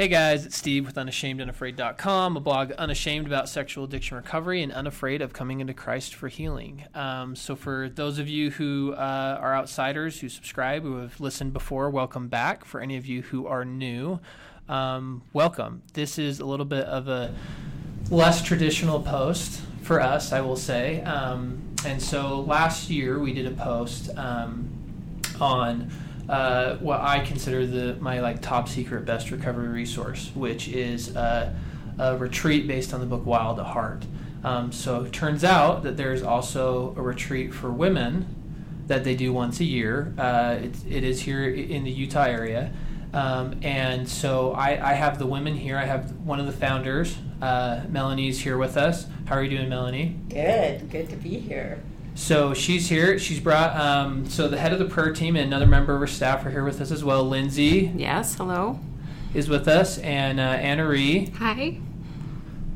[0.00, 5.20] Hey guys, it's Steve with UnashamedUnafraid.com, a blog unashamed about sexual addiction recovery and unafraid
[5.20, 6.86] of coming into Christ for healing.
[6.94, 11.52] Um, so, for those of you who uh, are outsiders who subscribe, who have listened
[11.52, 12.64] before, welcome back.
[12.64, 14.20] For any of you who are new,
[14.70, 15.82] um, welcome.
[15.92, 17.34] This is a little bit of a
[18.08, 21.02] less traditional post for us, I will say.
[21.02, 24.70] Um, and so, last year we did a post um,
[25.38, 25.90] on
[26.30, 31.52] uh, what I consider the my like top secret best recovery resource, which is uh,
[31.98, 34.04] a retreat based on the book Wild at Heart.
[34.44, 38.36] Um, so it turns out that there's also a retreat for women
[38.86, 40.14] that they do once a year.
[40.16, 42.72] Uh, it, it is here in the Utah area.
[43.12, 45.76] Um, and so I, I, have the women here.
[45.76, 49.06] I have one of the founders, uh, Melanie's here with us.
[49.24, 50.16] How are you doing, Melanie?
[50.28, 50.88] Good.
[50.90, 51.82] Good to be here.
[52.14, 53.18] So she's here.
[53.18, 53.76] She's brought.
[53.76, 56.50] Um, so the head of the prayer team and another member of her staff are
[56.50, 57.24] here with us as well.
[57.24, 57.92] Lindsay.
[57.96, 58.34] Yes.
[58.34, 58.78] Hello.
[59.32, 61.26] Is with us and uh, Anna Ree.
[61.38, 61.78] Hi.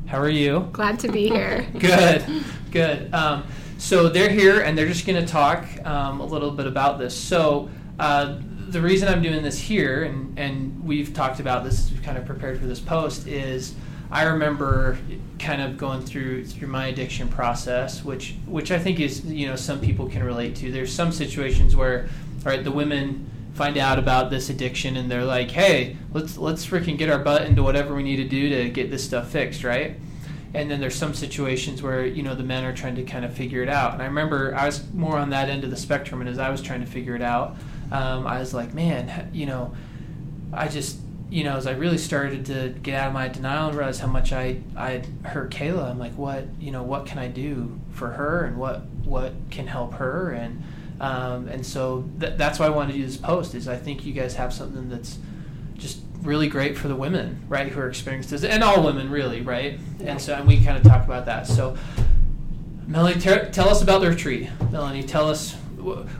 [0.07, 0.69] How are you?
[0.71, 1.67] Glad to be here.
[1.77, 2.25] good.
[2.71, 3.13] Good.
[3.13, 3.45] Um,
[3.77, 7.15] so they're here and they're just going to talk um, a little bit about this.
[7.15, 7.69] So.
[7.99, 12.17] Uh, the reason I'm doing this here, and, and we've talked about this, we've kind
[12.17, 13.75] of prepared for this post, is
[14.11, 14.97] I remember
[15.39, 19.55] kind of going through through my addiction process, which which I think is you know
[19.55, 20.71] some people can relate to.
[20.71, 22.09] There's some situations where,
[22.45, 26.65] all right, the women find out about this addiction and they're like, hey, let's let's
[26.65, 29.63] freaking get our butt into whatever we need to do to get this stuff fixed,
[29.63, 29.97] right?
[30.53, 33.33] And then there's some situations where you know the men are trying to kind of
[33.33, 33.93] figure it out.
[33.93, 36.49] And I remember I was more on that end of the spectrum, and as I
[36.49, 37.57] was trying to figure it out,
[37.91, 39.75] um, I was like, man, you know,
[40.53, 40.97] I just
[41.35, 44.07] you know, as I really started to get out of my denial and realize how
[44.07, 48.11] much I I hurt Kayla, I'm like, what you know, what can I do for
[48.11, 50.63] her, and what what can help her, and
[51.01, 53.53] um, and so th- that's why I wanted to do this post.
[53.53, 55.17] Is I think you guys have something that's
[55.73, 59.41] just really great for the women, right, who are experiencing this, and all women, really,
[59.41, 60.11] right, yeah.
[60.11, 61.47] and so and we kind of talk about that.
[61.47, 61.75] So,
[62.87, 64.49] Melanie, ter- tell us about the retreat.
[64.71, 65.53] Melanie, tell us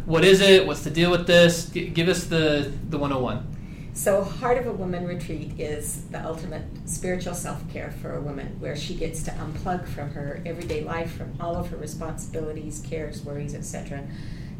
[0.05, 0.67] what is it?
[0.67, 1.69] What's the deal with this?
[1.69, 3.54] G- give us the the 101.
[3.95, 8.59] So, Heart of a Woman Retreat is the ultimate spiritual self care for a woman
[8.59, 13.23] where she gets to unplug from her everyday life, from all of her responsibilities, cares,
[13.23, 14.05] worries, etc.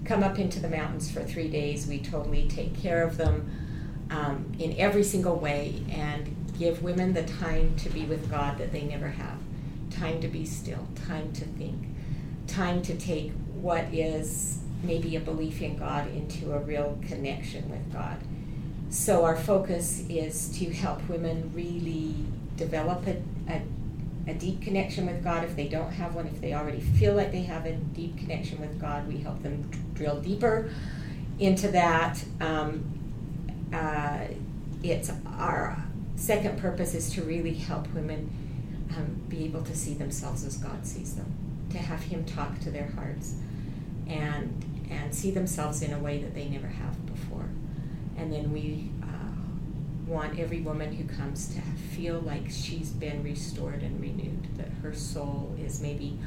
[0.06, 1.86] Come up into the mountains for three days.
[1.86, 3.52] We totally take care of them
[4.10, 8.72] um, in every single way and give women the time to be with God that
[8.72, 9.38] they never have
[9.90, 11.86] time to be still, time to think,
[12.48, 17.92] time to take what is maybe a belief in God into a real connection with
[17.92, 18.18] God
[18.90, 22.16] so our focus is to help women really
[22.56, 23.62] develop a, a,
[24.28, 26.28] a, deep connection with God if they don't have one.
[26.28, 29.70] If they already feel like they have a deep connection with God, we help them
[29.94, 30.70] drill deeper
[31.40, 32.24] into that.
[32.40, 32.86] Um,
[33.74, 34.20] uh,
[34.84, 35.84] it's our
[36.16, 38.30] second purpose is to really help women
[38.96, 41.34] um, be able to see themselves as God sees them,
[41.72, 43.36] to have Him talk to their hearts,
[44.08, 47.25] and and see themselves in a way that they never have before.
[48.18, 49.06] And then we uh,
[50.08, 51.62] want every woman who comes to
[51.96, 56.18] feel like she's been restored and renewed, that her soul is maybe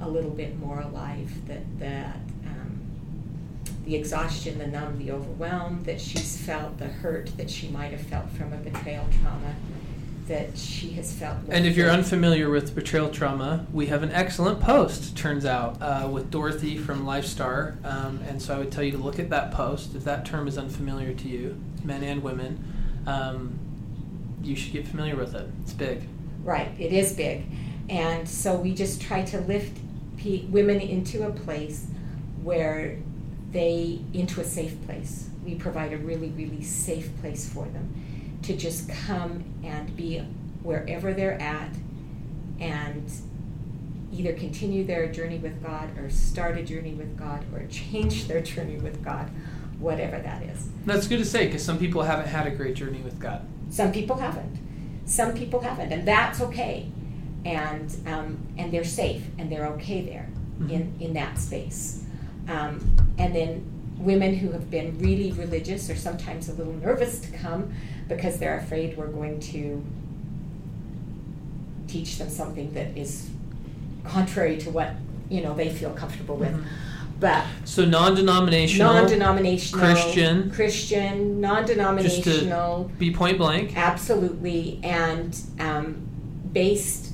[0.00, 2.80] a little bit more alive, that, that um,
[3.84, 8.02] the exhaustion, the numb, the overwhelm that she's felt, the hurt that she might have
[8.02, 9.54] felt from a betrayal trauma
[10.26, 11.38] that she has felt.
[11.48, 16.08] And if you're unfamiliar with betrayal trauma, we have an excellent post, turns out, uh,
[16.10, 17.82] with Dorothy from LifeStar.
[17.84, 19.94] Um, and so I would tell you to look at that post.
[19.94, 22.62] If that term is unfamiliar to you, men and women,
[23.06, 23.58] um,
[24.42, 25.48] you should get familiar with it.
[25.62, 26.08] It's big.
[26.42, 27.44] Right, it is big.
[27.88, 29.78] And so we just try to lift
[30.16, 31.86] p- women into a place
[32.42, 32.98] where
[33.52, 35.30] they, into a safe place.
[35.44, 38.05] We provide a really, really safe place for them
[38.46, 40.18] to just come and be
[40.62, 41.70] wherever they're at
[42.60, 43.10] and
[44.12, 48.40] either continue their journey with God or start a journey with God or change their
[48.40, 49.28] journey with God,
[49.80, 50.68] whatever that is.
[50.86, 53.46] That's good to say because some people haven't had a great journey with God.
[53.68, 54.58] Some people haven't.
[55.06, 56.88] Some people haven't, and that's okay.
[57.44, 60.28] And um, and they're safe and they're okay there
[60.58, 60.70] mm-hmm.
[60.70, 62.04] in in that space.
[62.48, 67.30] Um, and then women who have been really religious or sometimes a little nervous to
[67.32, 67.72] come
[68.08, 69.84] because they're afraid we're going to
[71.88, 73.30] teach them something that is
[74.04, 74.92] contrary to what
[75.28, 76.52] you know they feel comfortable with.
[76.52, 76.66] Mm-hmm.
[77.18, 82.84] But so non-denominational, non-denominational, Christian, Christian, non-denominational.
[82.84, 83.74] Just to be point blank.
[83.76, 86.06] Absolutely, and um,
[86.52, 87.12] based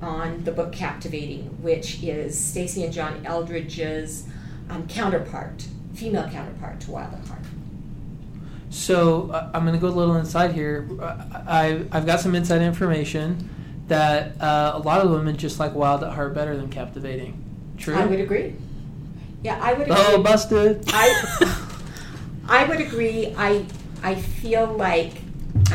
[0.00, 4.26] on the book Captivating, which is Stacy and John Eldredge's
[4.70, 7.42] um, counterpart female counterpart to Wild at Heart.
[8.72, 10.88] So uh, I'm going to go a little inside here.
[10.98, 13.50] Uh, I, I've got some inside information
[13.88, 17.44] that uh, a lot of women just like Wild at Heart better than Captivating.
[17.76, 17.94] True?
[17.94, 18.56] I would agree.
[19.42, 19.96] Yeah, I would agree.
[19.98, 20.84] Oh, busted.
[20.88, 21.58] I,
[22.48, 23.34] I would agree.
[23.36, 23.66] I,
[24.02, 25.20] I feel like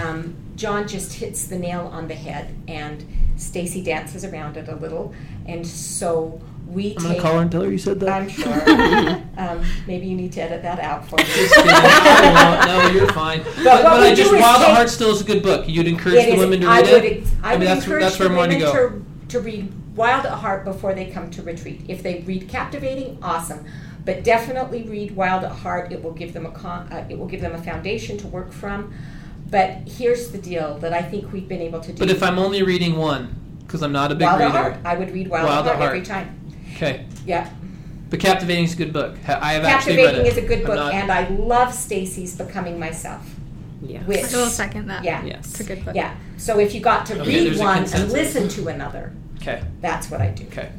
[0.02, 3.06] um, John just hits the nail on the head, and
[3.36, 5.14] Stacy dances around it a little,
[5.46, 8.10] and so we I'm gonna call her and tell her you said that.
[8.10, 8.54] I'm sure.
[9.38, 11.24] um, maybe you need to edit that out for me.
[11.24, 11.72] Just kidding.
[11.72, 12.94] I won't.
[12.94, 13.42] no, you're fine.
[13.44, 15.68] But, but, we I just Wild at Heart still is a good book.
[15.68, 17.18] You'd encourage the is- women to I read would, it.
[17.22, 18.90] ex- I mean, would that's encourage that's where the I'm wanting to go.
[18.90, 21.82] to, to read Wild at Heart before they come to retreat.
[21.88, 23.66] If they read Captivating, awesome.
[24.06, 25.92] But definitely read Wild at Heart.
[25.92, 28.52] It will give them a con- uh, it will give them a foundation to work
[28.52, 28.94] from.
[29.50, 31.98] But here's the deal that I think we've been able to do.
[32.00, 33.34] But if I'm only reading one,
[33.66, 34.58] because I'm not a big Wild at reader.
[34.58, 36.40] Heart, I would read Wild, Wild at at Heart every time.
[36.78, 37.06] Okay.
[37.26, 37.50] Yeah,
[38.10, 39.16] But Captivating is a good book.
[39.28, 42.80] I have actually read Captivating is a good book, not- and I love Stacy's Becoming
[42.80, 43.28] Myself.
[43.82, 44.06] Yes.
[44.08, 45.04] Which- I will second that.
[45.04, 45.24] Yeah.
[45.26, 45.50] Yes.
[45.52, 45.96] It's a good book.
[45.96, 46.14] Yeah.
[46.38, 49.62] So if you got to Okay, read one and listen to another, okay.
[49.82, 50.46] that's what I do.
[50.46, 50.70] Okay.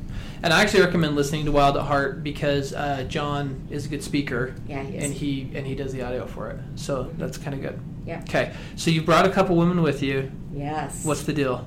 [0.43, 4.05] And I actually recommend listening to Wild at Heart because uh, John is a good
[4.05, 4.55] speaker.
[4.69, 5.05] Yeah, he is.
[5.05, 7.79] And he and he does the audio for it, so that's kind of good.
[8.07, 8.21] Yeah.
[8.21, 10.31] Okay, so you brought a couple women with you.
[10.55, 11.05] Yes.
[11.05, 11.67] What's the deal?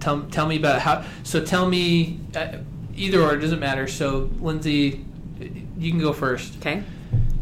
[0.00, 1.02] Tell tell me about how.
[1.22, 2.58] So tell me uh,
[2.96, 3.86] either or it doesn't matter.
[3.86, 5.04] So Lindsay,
[5.78, 6.56] you can go first.
[6.58, 6.82] Okay.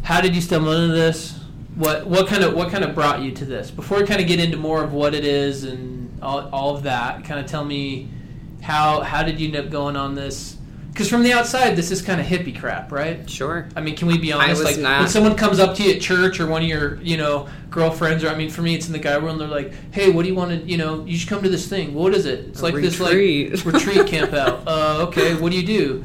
[0.02, 1.38] How did you stumble into this?
[1.75, 3.70] What what kind of what kind of brought you to this?
[3.70, 6.82] Before we kind of get into more of what it is and all, all of
[6.82, 8.08] that, kind of tell me
[8.60, 10.56] how how did you end up going on this?
[10.92, 13.28] Because from the outside, this is kind of hippie crap, right?
[13.28, 13.66] Sure.
[13.74, 14.62] I mean, can we be honest?
[14.62, 17.16] like not- when someone comes up to you at church or one of your, you
[17.16, 20.10] know, girlfriends, or I mean, for me, it's in the guy world, they're like, "Hey,
[20.10, 21.94] what do you want to, you know, you should come to this thing.
[21.94, 22.40] What is it?
[22.48, 24.68] It's like retreat." this like retreat camp out.
[24.68, 26.04] Uh, okay, what do you do?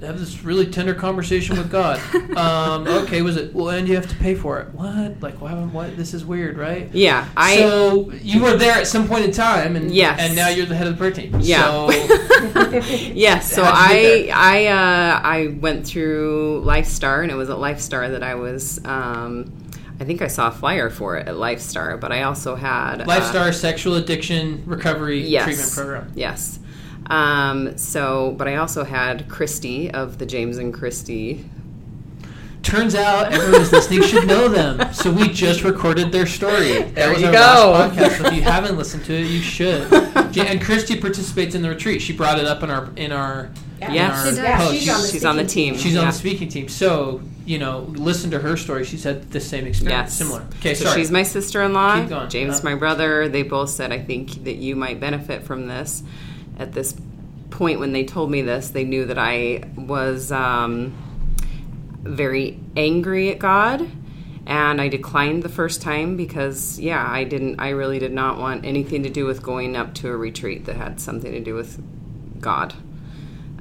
[0.00, 2.00] Have this really tender conversation with God.
[2.38, 3.52] Um, okay, was it?
[3.52, 4.68] Well, and you have to pay for it.
[4.72, 5.20] What?
[5.20, 5.54] Like, why?
[5.54, 5.96] What?
[5.96, 6.88] This is weird, right?
[6.92, 7.26] Yeah.
[7.36, 7.56] I.
[7.56, 10.20] so you were there at some point in time, and Yes.
[10.20, 11.36] and now you're the head of the prayer team.
[11.40, 11.88] Yeah.
[11.88, 11.90] So
[13.12, 13.52] yes.
[13.52, 17.56] So How'd you get I I uh, I went through LifeStar, and it was at
[17.56, 18.78] LifeStar that I was.
[18.84, 19.52] Um,
[20.00, 23.04] I think I saw a flyer for it at LifeStar, but I also had uh,
[23.04, 26.12] Lifestar Sexual Addiction Recovery yes, Treatment Program.
[26.14, 26.60] Yes.
[27.10, 31.44] Um, so, but I also had Christy of the James and Christy.
[32.62, 34.92] Turns out everyone who's listening should know them.
[34.92, 36.72] So we just recorded their story.
[36.82, 37.38] That There was you our go.
[37.38, 38.18] last podcast.
[38.18, 39.90] So if you haven't listened to it, you should.
[40.36, 42.02] And Christy participates in the retreat.
[42.02, 43.48] She brought it up in our in our
[43.80, 43.92] Yeah.
[43.92, 44.26] Yes.
[44.28, 44.66] in She our does.
[44.68, 44.74] post.
[44.80, 45.76] she's on the She's on the team.
[45.78, 46.68] She's on the speaking team.
[46.68, 48.84] So you know, listen to her story.
[48.84, 50.14] She's had the same experience, Yes.
[50.18, 50.44] similar.
[50.58, 51.00] Okay, so sorry.
[51.00, 52.00] she's my sister-in-law.
[52.00, 52.28] Keep going.
[52.28, 53.26] James, Uh, my brother.
[53.30, 56.02] They both said, I think that you might benefit from this.
[56.58, 56.94] At this
[57.50, 60.92] point, when they told me this, they knew that I was um,
[62.02, 63.88] very angry at God.
[64.46, 67.60] And I declined the first time because, yeah, I didn't.
[67.60, 70.76] I really did not want anything to do with going up to a retreat that
[70.76, 71.78] had something to do with
[72.40, 72.74] God.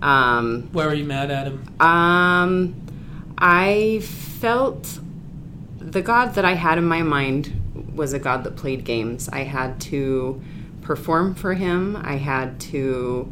[0.01, 1.67] Um, Why were you mad at him?
[1.81, 2.75] um,
[3.37, 4.99] I felt
[5.79, 9.27] the God that I had in my mind was a God that played games.
[9.29, 10.41] I had to
[10.87, 11.97] perform for him.
[11.97, 13.31] I had to.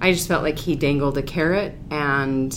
[0.00, 2.52] I just felt like he dangled a carrot, and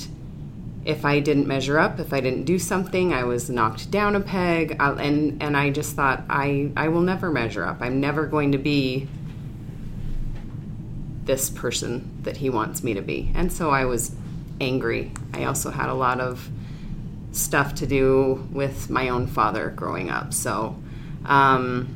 [0.84, 4.20] if I didn't measure up, if I didn't do something, I was knocked down a
[4.20, 4.76] peg.
[4.80, 7.78] I, and and I just thought I I will never measure up.
[7.82, 9.08] I'm never going to be
[11.26, 13.32] this person that he wants me to be.
[13.36, 14.16] And so I was
[14.60, 15.12] angry.
[15.32, 16.50] I also had a lot of
[17.34, 20.34] stuff to do with my own father growing up.
[20.34, 20.76] So,
[21.26, 21.96] um,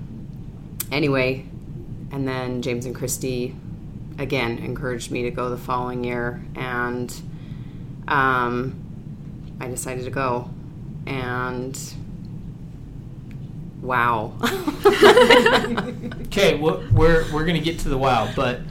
[0.91, 1.47] anyway,
[2.13, 3.55] and then James and Christy
[4.19, 7.13] again encouraged me to go the following year, and
[8.07, 8.75] um,
[9.59, 10.49] I decided to go.
[11.05, 11.77] And
[13.81, 14.33] wow.
[16.33, 18.61] Okay, well, we're we're gonna get to the wow, but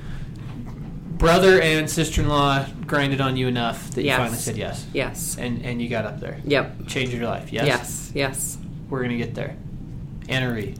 [1.17, 4.19] brother and sister-in-law grinded on you enough that you Yes.
[4.19, 5.37] finally said yes, yes.
[5.39, 6.41] and and you got up there.
[6.45, 6.89] Yep.
[6.89, 7.53] Changed your life.
[7.53, 7.67] Yes.
[7.67, 8.13] Yes.
[8.15, 8.59] Yes.
[8.91, 9.57] We're gonna get there.
[10.29, 10.75] Anna Marie.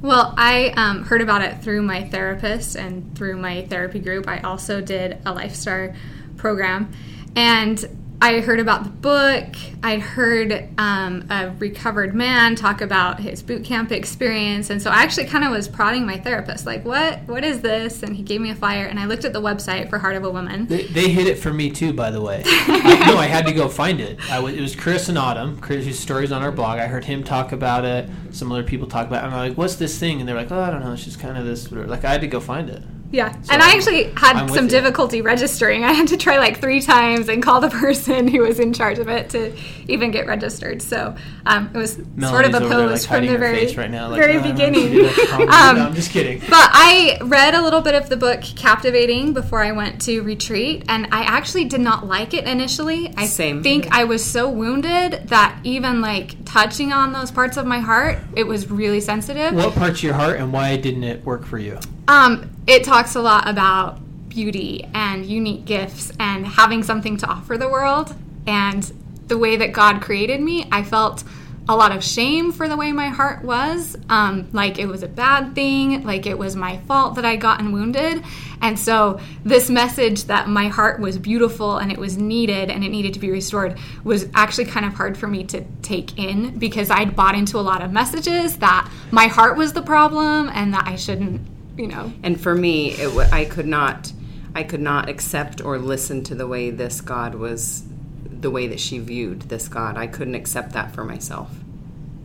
[0.00, 4.28] Well, I um, heard about it through my therapist and through my therapy group.
[4.28, 5.96] I also did a LifeStar
[6.36, 6.92] program.
[7.36, 7.84] And
[8.20, 9.54] I heard about the book.
[9.82, 14.70] I'd heard um, a recovered man talk about his boot camp experience.
[14.70, 18.02] And so I actually kind of was prodding my therapist, like, what, what is this?
[18.02, 18.86] And he gave me a flyer.
[18.86, 20.66] And I looked at the website for Heart of a Woman.
[20.66, 22.42] They, they hit it for me too, by the way.
[22.46, 24.18] I, no, I had to go find it.
[24.30, 25.58] I was, it was Chris and Autumn.
[25.58, 26.78] Chris, whose story's on our blog.
[26.78, 28.08] I heard him talk about it.
[28.30, 29.26] Some other people talk about it.
[29.26, 30.20] And I'm like, what's this thing?
[30.20, 30.92] And they're like, oh, I don't know.
[30.92, 31.70] It's just kind of this.
[31.70, 31.88] Whatever.
[31.88, 32.82] Like, I had to go find it.
[33.14, 34.70] Yeah, So and I I'm- actually I'm had with some you.
[34.70, 35.84] difficulty registering.
[35.84, 38.98] I had to try like three times and call the person who was in charge
[38.98, 39.52] of it to
[39.86, 40.82] even get registered.
[40.82, 41.14] So
[41.46, 44.08] um, it was sort of Melody's over there, like, opposed from the very, right now,
[44.08, 44.90] like, very "Oh, beginning.
[44.90, 46.40] do that comedy." Um, no, I'm just kidding.
[46.40, 50.84] But I read a little bit of the book Captivating before I went to retreat,
[50.88, 53.14] and I actually did not like it initially.
[53.16, 53.62] I Same.
[53.62, 58.18] think I was so wounded that even like touching on those parts of my heart,
[58.34, 59.54] it was really sensitive.
[59.54, 61.78] What parts of your heart and why didn't it work for you?
[62.08, 67.56] Um, it talks a lot about beauty and unique gifts and having something to offer
[67.56, 68.14] the world.
[68.46, 68.82] And
[69.28, 71.24] the way that God created me, I felt
[71.66, 73.96] a lot of shame for the way my heart was.
[74.10, 77.72] Um, like it was a bad thing, like it was my fault that I gotten
[77.72, 78.22] wounded.
[78.60, 82.90] And so, this message that my heart was beautiful and it was needed and it
[82.90, 86.90] needed to be restored was actually kind of hard for me to take in because
[86.90, 90.86] I'd bought into a lot of messages that my heart was the problem and that
[90.86, 92.12] I shouldn't you know.
[92.22, 94.12] And for me, it w- I could not,
[94.54, 97.84] I could not accept or listen to the way this God was,
[98.24, 99.96] the way that she viewed this God.
[99.96, 101.50] I couldn't accept that for myself.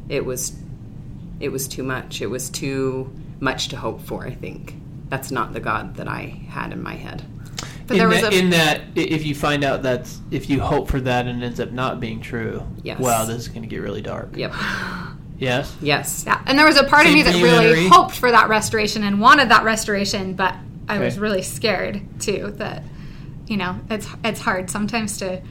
[0.09, 0.53] It was,
[1.39, 2.21] it was too much.
[2.21, 4.25] It was too much to hope for.
[4.25, 4.75] I think
[5.09, 7.23] that's not the God that I had in my head.
[7.87, 10.59] But in, there was that, a in that, if you find out that if you
[10.59, 12.99] hope for that and it ends up not being true, Yes.
[12.99, 14.35] wow, this is going to get really dark.
[14.37, 14.53] Yep.
[15.39, 15.75] Yes.
[15.81, 16.23] Yes.
[16.27, 19.19] yeah, and there was a part of me that really hoped for that restoration and
[19.19, 20.55] wanted that restoration, but
[20.87, 22.83] I was really scared too that
[23.47, 25.41] you know it's it's hard sometimes to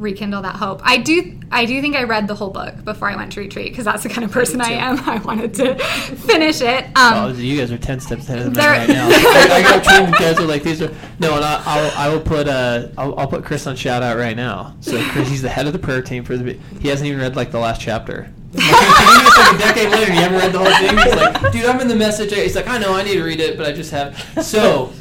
[0.00, 0.80] rekindle that hope.
[0.82, 3.70] I do I do think I read the whole book before I went to retreat
[3.72, 4.74] because that's the kind of person I too.
[4.74, 4.98] am.
[5.08, 6.86] I wanted to finish it.
[6.96, 9.08] Oh, Um, you guys are ten steps ahead of the There- men right now.
[9.10, 12.20] I, I got trained guys are like these are no, and I, I'll I will
[12.20, 14.74] put uh I'll, I'll put Chris on shout out right now.
[14.80, 16.58] So Chris, he's the head of the prayer team for the.
[16.80, 18.30] He hasn't even read like the last chapter.
[18.52, 20.98] Like, it's like a decade later, and you haven't read the whole thing.
[20.98, 22.32] He's like, dude, I'm in the message.
[22.34, 24.18] He's like, I know, I need to read it, but I just have.
[24.44, 24.92] So,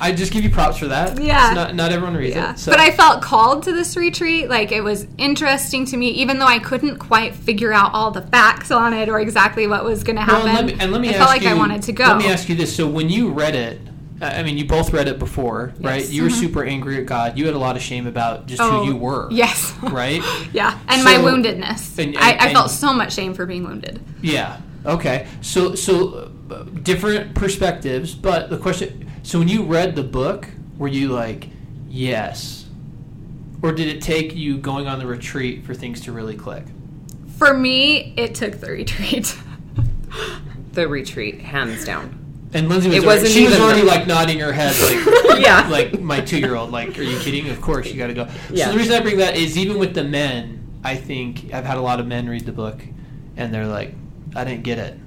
[0.00, 1.20] I just give you props for that.
[1.20, 1.46] Yeah.
[1.48, 2.52] It's not not everyone reads Yeah.
[2.52, 2.58] it.
[2.58, 2.70] So.
[2.72, 4.48] But I felt called to this retreat.
[4.50, 8.22] Like it was interesting to me, even though I couldn't quite figure out all the
[8.22, 10.48] facts on it or exactly what was going to Well, happen.
[10.48, 12.04] and let me, and let me I ask felt like you, I wanted to go.
[12.04, 13.80] Let me ask you this: So when you read it,
[14.20, 16.00] I I mean, you both read it before, right?
[16.02, 16.10] Yes.
[16.12, 17.38] You were super angry at God.
[17.38, 18.74] You had a lot of shame about just Mm-hmm.
[18.76, 19.28] Oh, who you were.
[19.30, 19.72] Yes.
[19.82, 20.22] Right.
[20.52, 21.98] yeah, and my woundedness.
[21.98, 24.00] and- I, and- I felt and- so much shame for being wounded.
[24.22, 24.58] Yeah.
[24.84, 25.26] Okay.
[25.40, 26.30] So so
[26.82, 30.48] different perspectives, but the question: So when you read the book,
[30.78, 31.48] were you like,
[31.88, 32.66] yes,
[33.62, 36.64] or did it take you going on the retreat for things to really click?
[37.38, 39.36] For me, it took the retreat.
[40.72, 42.48] The retreat, hands down.
[42.52, 45.68] And Lindsay was It already, wasn't she was already like nodding her head like Yeah.
[45.68, 48.28] like my two year old like are you kidding of course you got to go
[48.52, 48.66] Yeah.
[48.66, 51.78] so the reason I bring that is even with the men I think I've had
[51.78, 52.80] a lot of men read the book
[53.36, 53.94] and they're like
[54.36, 54.98] I didn't get it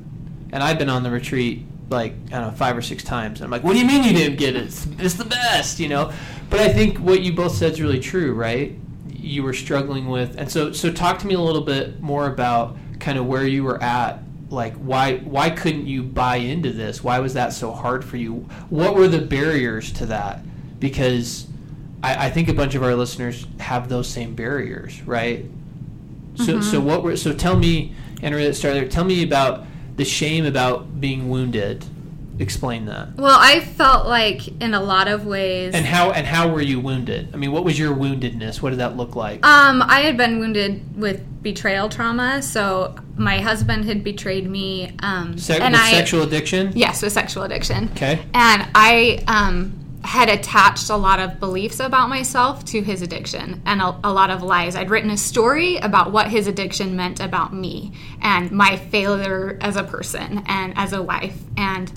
[0.51, 3.39] and I've been on the retreat like I don't know five or six times.
[3.39, 4.66] And I'm like what do you mean you didn't get it?
[4.66, 6.12] It's, it's the best you know?
[6.50, 8.75] But I think what you both said is really true right?
[9.08, 12.77] You were struggling with and so so talk to me a little bit more about
[13.00, 14.22] kind of where you were at.
[14.50, 17.04] Like why why couldn't you buy into this?
[17.04, 18.48] Why was that so hard for you?
[18.70, 20.42] What were the barriers to that?
[20.80, 21.48] Because
[22.04, 25.46] I, I think a bunch of our listeners have those same barriers right?
[26.36, 26.86] So so mm-hmm.
[26.86, 28.88] what were so tell me Henry let's start there.
[28.88, 29.66] Tell me about
[29.98, 31.86] the shame about being wounded
[32.39, 35.74] explain that well, I felt like in a lot of ways.
[35.74, 38.80] and how and how were you wounded I mean what was your woundedness what did
[38.80, 44.04] that look like Um, I had been wounded with betrayal trauma, so my husband had
[44.04, 44.92] betrayed me.
[45.00, 47.89] Um, Se- and with I, sexual addiction yes, with sexual addiction.
[47.96, 49.74] okay And I um,
[50.08, 54.30] had attached a lot of beliefs about myself to his addiction and a, a lot
[54.30, 54.74] of lies.
[54.74, 59.76] I'd written a story about what his addiction meant about me and my failure as
[59.76, 61.90] a person and as a wife and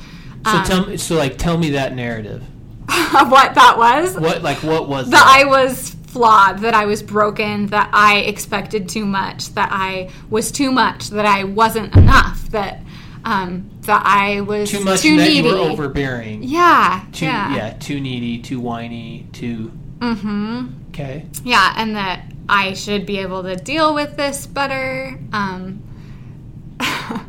[0.44, 4.18] so um, tell me so like tell me that narrative of what that was.
[4.18, 8.88] what like what was that I was flawed, that I was broken, that I expected
[8.88, 12.80] too much, that I was too much, that I wasn't enough, that
[13.24, 15.48] um, that I was too much too that needy.
[15.48, 20.68] you were overbearing yeah, too yeah, yeah too needy too whiny too mm-hmm.
[20.90, 25.18] okay yeah, and that I should be able to deal with this better.
[25.32, 25.82] Um,
[26.80, 27.20] so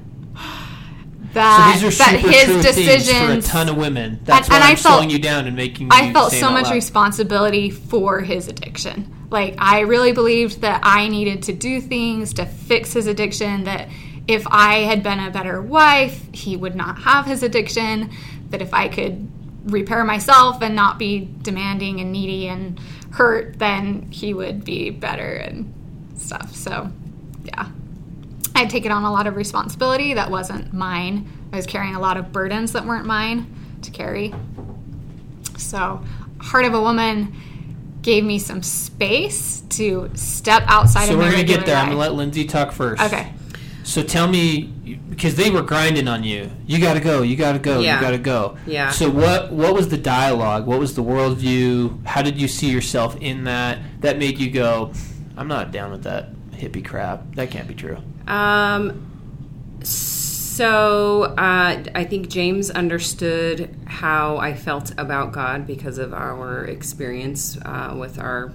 [1.34, 4.64] that these are that his decisions for a ton of women that's And- why and
[4.66, 6.74] i'm I felt- slowing you down and making I you felt so much loud.
[6.76, 9.16] responsibility for his addiction.
[9.30, 13.88] Like I really believed that I needed to do things to fix his addiction that
[14.28, 18.12] if I had been a better wife, he would not have his addiction,
[18.50, 19.30] that if I could
[19.66, 22.80] repair myself and not be demanding and needy and
[23.12, 25.74] hurt, then he would be better and
[26.16, 26.56] stuff.
[26.56, 26.92] So,
[27.44, 27.70] yeah.
[28.56, 31.30] I had taken on a lot of responsibility that wasn't mine.
[31.54, 34.34] I was carrying a lot of burdens that weren't mine to carry.
[35.58, 36.04] So,
[36.40, 37.34] Heart of a Woman
[38.02, 41.76] gave me some space to step outside So of my we're gonna get there.
[41.76, 43.02] I'm gonna let Lindsay talk first.
[43.02, 43.32] Okay.
[43.92, 44.68] So tell me,
[45.10, 46.50] because they were grinding on you.
[46.66, 47.24] You got to go.
[47.24, 47.82] You got to go.
[47.82, 47.96] Yeah.
[47.96, 48.58] You got to go.
[48.66, 48.90] Yeah.
[48.90, 49.52] So what?
[49.52, 50.66] What was the dialogue?
[50.66, 52.06] What was the worldview?
[52.06, 53.80] How did you see yourself in that?
[54.00, 54.94] That made you go,
[55.36, 57.36] I'm not down with that hippie crap.
[57.36, 57.98] That can't be true.
[58.28, 66.64] Um, so uh, I think James understood how I felt about God because of our
[66.64, 68.54] experience uh, with our.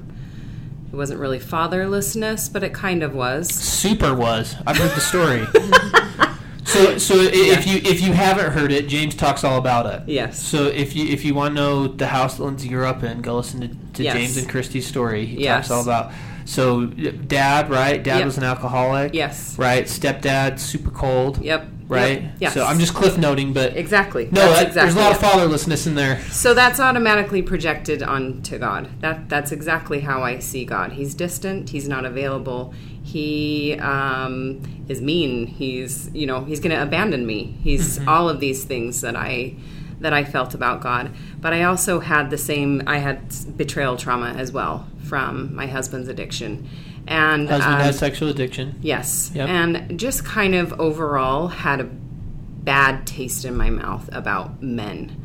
[0.93, 3.49] It wasn't really fatherlessness, but it kind of was.
[3.55, 4.55] Super was.
[4.67, 5.45] I've heard the story.
[6.65, 10.09] so so i if you if you haven't heard it, James talks all about it.
[10.09, 10.43] Yes.
[10.43, 13.21] So if you if you want to know the house that Lindsay grew up in,
[13.21, 14.15] go listen to, to Yes.
[14.17, 15.27] James and Christy's story.
[15.27, 15.69] He Yes.
[15.69, 16.13] talks all about.
[16.45, 18.03] So dad, right?
[18.03, 18.25] Dad Yep.
[18.25, 19.13] was an alcoholic.
[19.15, 19.59] Yes.
[19.59, 19.85] Right.
[19.87, 21.43] Stepdad, super cold.
[21.43, 21.69] Yep.
[21.89, 22.23] Right.
[22.23, 22.33] Yep.
[22.41, 22.55] Yes.
[22.55, 24.27] So I'm just cliff noting, but exactly.
[24.27, 26.21] no, That's that, there's a lot of fatherlessness in there.
[26.31, 28.89] So that's automatically projected onto God.
[29.01, 30.93] That that's exactly how I see God.
[30.93, 31.71] He's distant.
[31.71, 32.75] He's not available.
[33.05, 35.47] He um, is mean.
[35.47, 37.57] He's you know he's going to abandon me.
[37.63, 39.55] He's all of these things that I
[40.01, 41.13] that I felt about God.
[41.41, 42.83] But I also had the same.
[42.87, 43.21] I had
[43.57, 46.69] betrayal trauma as well from my husband's addiction,
[47.07, 48.79] and Husband um, has sexual addiction.
[48.83, 49.31] Yes.
[49.35, 49.49] Yep.
[49.49, 55.17] And just kind of overall had a bad taste in my mouth about men.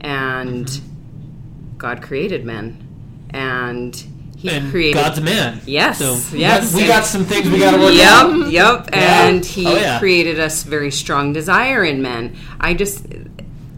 [0.00, 1.76] And Mm-hmm.
[1.78, 2.86] God created men.
[3.30, 3.94] And
[4.36, 4.94] He and created.
[4.94, 5.60] God's a man.
[5.66, 6.72] Yes, So we yes.
[6.72, 8.50] got- we got some things we got to work on.
[8.50, 8.88] Yep, yep.
[8.92, 9.26] Yeah.
[9.28, 9.98] And He Oh, yeah.
[9.98, 12.36] created us very strong desire in men.
[12.60, 13.06] I just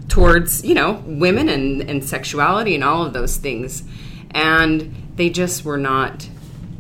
[0.09, 3.83] towards you know women and, and sexuality and all of those things
[4.33, 6.29] and they just were not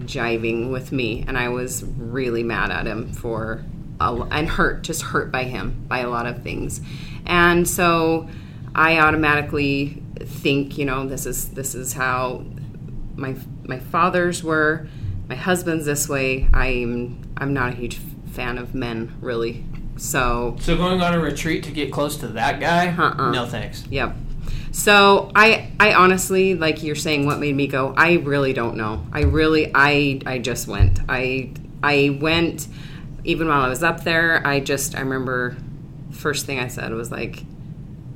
[0.02, 3.64] jiving with me and i was really mad at him for
[4.00, 6.80] a, and hurt just hurt by him by a lot of things
[7.26, 8.28] and so
[8.74, 12.44] i automatically think you know this is this is how
[13.16, 14.86] my my fathers were
[15.28, 17.98] my husband's this way i'm i'm not a huge
[18.32, 19.64] fan of men really
[19.96, 22.88] so So going on a retreat to get close to that guy?
[22.88, 23.30] Uh-uh.
[23.30, 23.84] No thanks.
[23.90, 24.16] Yep.
[24.72, 29.06] So I I honestly like you're saying what made me go I really don't know.
[29.12, 30.98] I really I I just went.
[31.08, 31.50] I
[31.82, 32.68] I went
[33.24, 35.56] even while I was up there, I just I remember
[36.10, 37.44] first thing I said was like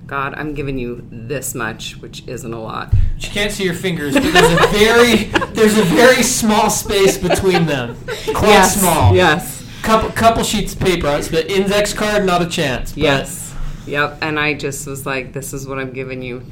[0.06, 2.94] God, I'm giving you this much, which isn't a lot.
[3.18, 7.66] You can't see your fingers, but there's a very there's a very small space between
[7.66, 7.96] them.
[8.34, 9.14] Quite small.
[9.14, 9.62] Yes.
[9.82, 11.08] Couple couple sheets of paper.
[11.16, 12.92] It's the index card, not a chance.
[12.92, 13.45] but- Yes.
[13.86, 14.18] Yep.
[14.22, 16.42] And I just was like, this is what I'm giving you.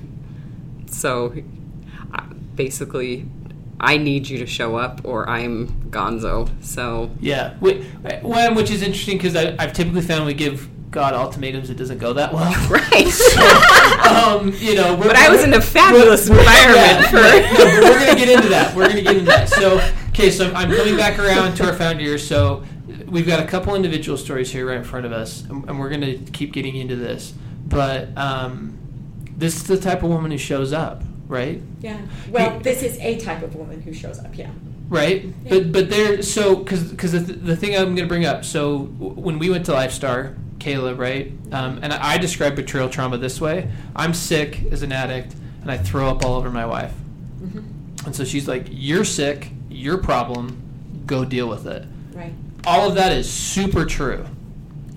[0.91, 1.35] So
[2.55, 3.27] basically,
[3.81, 6.49] I need you to show up or I'm gonzo.
[6.65, 7.55] So, Yeah.
[7.59, 11.71] Which is interesting because I've typically found we give God ultimatums.
[11.71, 12.53] It doesn't go that well.
[12.71, 14.07] right.
[14.07, 17.81] um, you know, we're, but I was in a fabulous we're- environment yeah, for.
[17.81, 18.75] no, we're gonna get into that.
[18.77, 19.49] We're gonna get into that.
[19.49, 22.17] So, okay, so I'm coming back around to our founder.
[22.17, 22.63] So,
[23.15, 25.89] we've got a couple individual stories here right in front of us, and, and we're
[25.89, 27.33] gonna keep getting into this.
[27.67, 28.77] But um,
[29.37, 31.63] this is the type of woman who shows up, right?
[31.81, 32.01] Yeah.
[32.29, 34.37] Well, this is a type of woman who shows up.
[34.37, 34.51] Yeah.
[34.89, 35.33] right?
[35.49, 38.45] But but there, so because because the, the thing I'm going to bring up.
[38.45, 41.33] So w- when we went to Lifestar, Kayla, right?
[41.53, 45.71] Um, and I, I describe betrayal trauma this way: I'm sick as an addict, and
[45.71, 46.93] I throw up all over my wife.
[47.41, 48.07] Mm-hmm.
[48.07, 49.51] And so she's like, "You're sick.
[49.71, 50.61] Your problem.
[51.07, 52.35] Go deal with it." Right.
[52.67, 54.27] All of that is super true,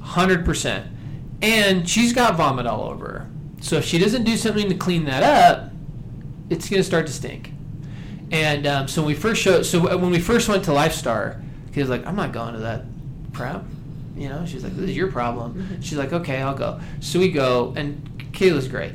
[0.01, 0.87] hundred percent.
[1.41, 3.29] And she's got vomit all over her.
[3.61, 5.71] So if she doesn't do something to clean that up,
[6.49, 7.51] it's going to start to stink.
[8.31, 11.79] And um, so when we first showed, so when we first went to Lifestar, he
[11.79, 12.85] was like, "I'm not going to that
[13.33, 13.63] crap."
[14.15, 17.31] You know, she's like, "This is your problem." She's like, "Okay, I'll go." So we
[17.31, 18.93] go, and Kayla's great.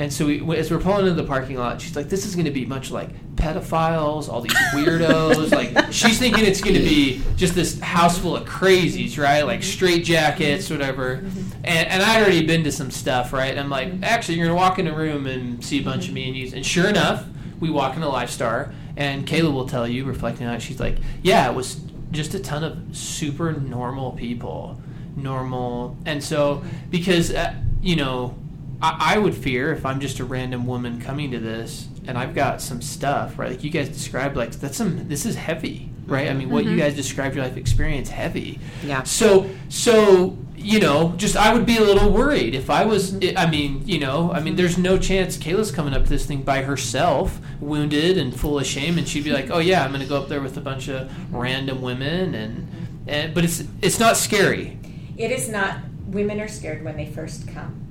[0.00, 2.46] And so we, as we're pulling into the parking lot, she's like, "This is going
[2.46, 7.20] to be much like pedophiles, all these weirdos." like she's thinking it's going to be
[7.36, 9.42] just this house full of crazies, right?
[9.42, 11.22] Like straight jackets, whatever.
[11.64, 13.56] And, and I'd already been to some stuff, right?
[13.58, 16.14] I'm like, actually, you're going to walk in a room and see a bunch of
[16.14, 16.50] me and you.
[16.54, 17.26] And sure enough,
[17.60, 21.50] we walk into Lifestar, and Kayla will tell you, reflecting on it, she's like, "Yeah,
[21.50, 21.78] it was
[22.10, 24.80] just a ton of super normal people,
[25.14, 28.34] normal." And so, because uh, you know,
[28.82, 32.34] I, I would fear if I'm just a random woman coming to this, and I've
[32.34, 33.50] got some stuff, right?
[33.50, 35.08] Like you guys described, like that's some.
[35.08, 36.28] This is heavy, right?
[36.28, 36.80] I mean, what you mm-hmm.
[36.80, 38.58] guys described your life experience, heavy.
[38.84, 39.02] Yeah.
[39.02, 43.14] So, so you know, just I would be a little worried if I was.
[43.36, 46.42] I mean, you know, I mean, there's no chance Kayla's coming up to this thing
[46.42, 50.02] by herself, wounded and full of shame, and she'd be like, "Oh yeah, I'm going
[50.02, 52.68] to go up there with a bunch of random women," and
[53.06, 54.78] and but it's it's not scary.
[55.16, 55.78] It is not.
[56.06, 57.86] Women are scared when they first come,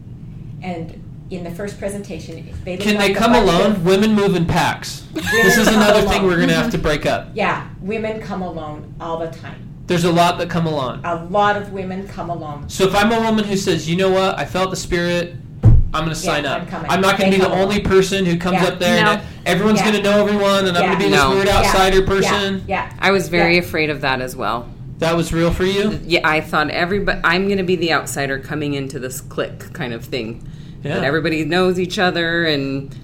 [0.62, 3.72] and in the first presentation, they Can they a come alone?
[3.72, 5.06] of- Women move in packs.
[5.13, 6.72] This is come another thing we're going to have mm-hmm.
[6.72, 7.30] to break up.
[7.34, 9.67] Yeah, women come alone all the time.
[9.86, 11.02] There's a lot that come alone.
[11.04, 12.69] A lot of women come alone.
[12.69, 16.04] So if I'm a woman who says, you know what, I felt the spirit, I'm
[16.06, 16.62] going to sign Yeah, up.
[16.62, 17.02] I'm coming.
[17.02, 17.89] not going to be the only along.
[17.89, 18.67] person who comes Yeah.
[18.67, 19.12] up there No.
[19.13, 19.91] and everyone's Yeah.
[19.91, 21.28] going to know everyone, and I'm going to be Yeah.
[21.28, 22.63] this weird outsider yeah, person.
[22.67, 22.91] Yeah.
[23.00, 23.62] I was very Yeah.
[23.62, 24.67] afraid of that as well.
[24.99, 25.99] That was real for you.
[26.03, 27.21] Yeah, I thought everybody.
[27.23, 30.47] I'm going to be the outsider coming into this clique kind of thing.
[30.83, 30.95] Yeah.
[30.95, 32.95] That everybody knows each other, and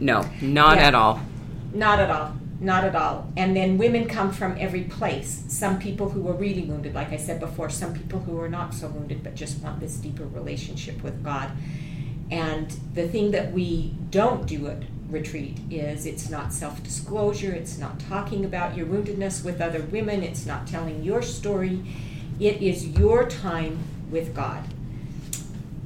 [0.00, 0.86] no, not Yeah.
[0.88, 1.20] at all.
[1.74, 2.34] Not at all.
[2.60, 3.30] Not at all.
[3.36, 5.44] And then women come from every place.
[5.48, 8.72] Some people who are really wounded, like I said before, some people who are not
[8.72, 11.50] so wounded but just want this deeper relationship with God.
[12.30, 17.78] And the thing that we don't do at retreat is it's not self disclosure, it's
[17.78, 21.82] not talking about your woundedness with other women, it's not telling your story.
[22.38, 23.78] It is your time
[24.10, 24.62] with God.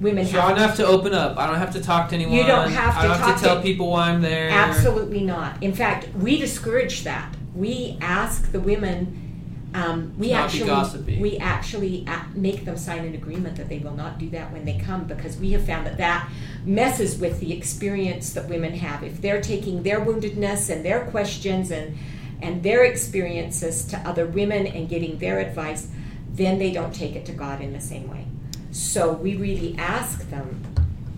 [0.01, 1.37] Women So I don't have to open up.
[1.39, 2.35] I don't have to talk to anyone.
[2.35, 4.49] You don't have I to don't have to tell to- people why I'm there.
[4.49, 5.63] Absolutely not.
[5.63, 7.35] In fact, we discourage that.
[7.55, 9.30] We ask the women.
[9.73, 12.05] Um, we actually we actually
[12.35, 15.37] make them sign an agreement that they will not do that when they come because
[15.37, 16.29] we have found that that
[16.65, 19.05] messes with the experience that women have.
[19.05, 21.97] If they're taking their woundedness and their questions and
[22.43, 25.89] and their experiences to other women and getting their advice,
[26.33, 28.27] then they don't take it to God in the same way.
[28.73, 30.63] So we really ask them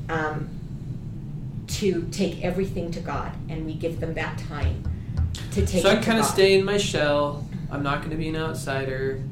[0.08, 0.50] um,
[1.68, 4.84] to take everything to God, and we give them that time
[5.52, 5.82] to take.
[5.82, 7.46] So I kind of stay in my shell.
[7.72, 9.22] I'm not going to be an outsider.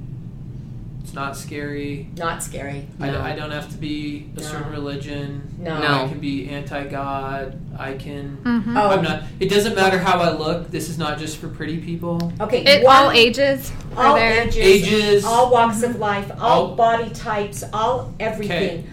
[1.02, 2.08] It's not scary.
[2.16, 2.86] Not scary.
[2.98, 3.20] I, No.
[3.20, 4.46] I don't have to be a No.
[4.46, 5.42] certain religion.
[5.58, 5.78] No.
[5.80, 6.04] No.
[6.04, 7.58] I can be anti-God.
[7.78, 8.38] I can.
[8.42, 8.76] Mhm.
[8.76, 8.88] Oh.
[8.90, 9.24] I'm not.
[9.40, 10.70] It doesn't matter how I look.
[10.70, 12.32] This is not just for pretty people.
[12.40, 12.64] Okay.
[12.64, 14.42] It, one- all ages are all there.
[14.42, 15.24] ages, Ages.
[15.24, 18.80] all walks of life, all All- body types, all everything.
[18.80, 18.84] Okay.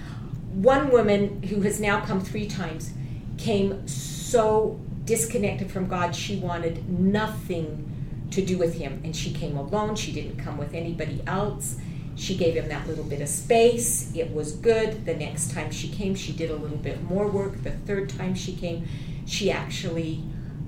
[0.53, 2.91] One woman who has now come three times
[3.37, 7.83] came so disconnected from God, she wanted nothing
[8.31, 9.95] to do with Him, and she came alone.
[9.95, 11.77] She didn't come with anybody else.
[12.17, 14.11] She gave him that little bit of space.
[14.15, 15.05] It was good.
[15.05, 17.61] The next time she came, she did a little bit more work.
[17.61, 18.87] The third time she came,
[19.27, 20.23] she actually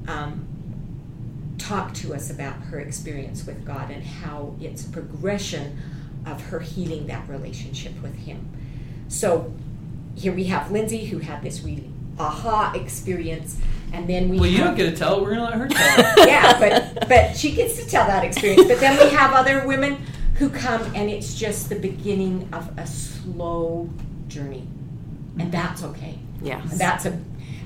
[0.07, 0.47] um,
[1.57, 5.79] talked to us about her experience with God and how it's a progression
[6.25, 8.47] of her healing that relationship with Him.
[9.07, 9.51] So
[10.15, 13.59] here we have Lindsay who had this really aha experience,
[13.93, 15.21] and then we Well, you don't get to tell.
[15.21, 18.67] We're going to let her tell yeah, but but she gets to tell that experience.
[18.67, 19.97] But then we have other women
[20.35, 23.89] who come, and it's just the beginning of a slow
[24.27, 24.67] journey,
[25.39, 26.17] and that's okay.
[26.41, 26.61] Yeah.
[26.61, 27.19] And that's a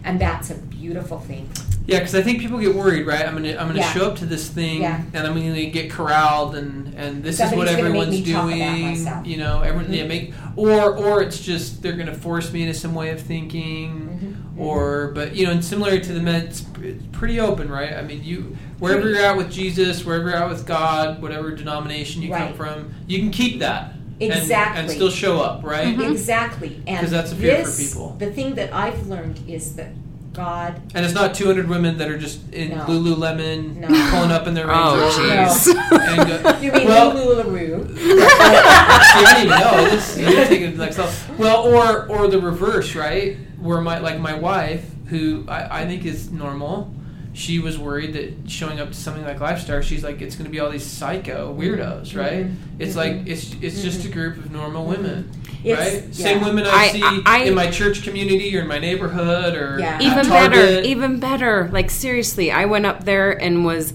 [0.03, 1.49] and that's a beautiful thing.
[1.85, 3.25] Yeah, because I think people get worried, right?
[3.27, 3.91] I'm gonna I'm gonna Yeah.
[3.93, 5.01] show up to this thing, Yeah.
[5.13, 8.33] and I'm gonna get corralled, and and this Somebody's is what gonna make everyone's me
[8.33, 9.25] talk about doing.
[9.25, 9.97] You know, everyone Mhm.
[9.97, 14.12] yeah, make or or it's just they're gonna force me into some way of thinking.
[14.57, 17.93] Or but you know, and similar to the men, it's, it's pretty open, right?
[17.93, 22.21] I mean, you wherever you're at with Jesus, wherever you're at with God, whatever denomination
[22.21, 25.97] you come from, you can keep that and- and, still show up, right?
[25.97, 26.11] Mhm.
[26.11, 28.15] Exactly, and 'Cause that's a fear for people.
[28.19, 29.89] The thing that I've learned is that
[30.33, 32.85] God And it's not 200 women that are just in No.
[32.85, 33.87] Lululemon No.
[34.09, 35.75] pulling up in their Range Oh, jeez.
[36.17, 37.95] and go, You mean well, Lululemon?
[37.95, 40.17] See, I didn't even know this.
[40.17, 41.13] You're taking it to the next level.
[41.37, 43.37] Well, or or the reverse, right?
[43.63, 46.93] Where my like my wife, who I, I think is normal,
[47.31, 50.51] she was worried that showing up to something like Lifestar, she's like, it's going to
[50.51, 52.45] be all these psycho weirdos, right?
[52.47, 52.55] Mhm.
[52.77, 52.97] It's Mhm.
[52.97, 55.31] like it's it's just a group of normal women,
[55.63, 56.03] It's- right?
[56.11, 56.11] yeah.
[56.25, 59.79] Same women I, I- see I- in my church community or in my neighborhood or
[59.79, 59.95] Yeah.
[59.95, 60.51] at even Target.
[60.51, 63.93] better even better like seriously i went up there and was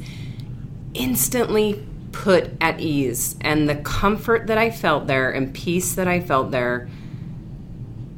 [0.94, 6.18] instantly put at ease and the comfort that i felt there and peace that i
[6.20, 6.88] felt there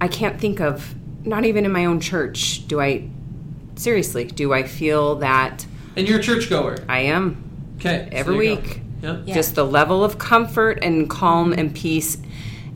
[0.01, 3.09] i can't think of not even in my own church do i
[3.76, 7.42] seriously do i feel that And you're a churchgoer, i am
[7.78, 8.09] okay?
[8.12, 8.61] every there you go.
[8.62, 9.22] week Yep.
[9.26, 9.35] Yeah.
[9.35, 12.18] just the level of comfort and calm and peace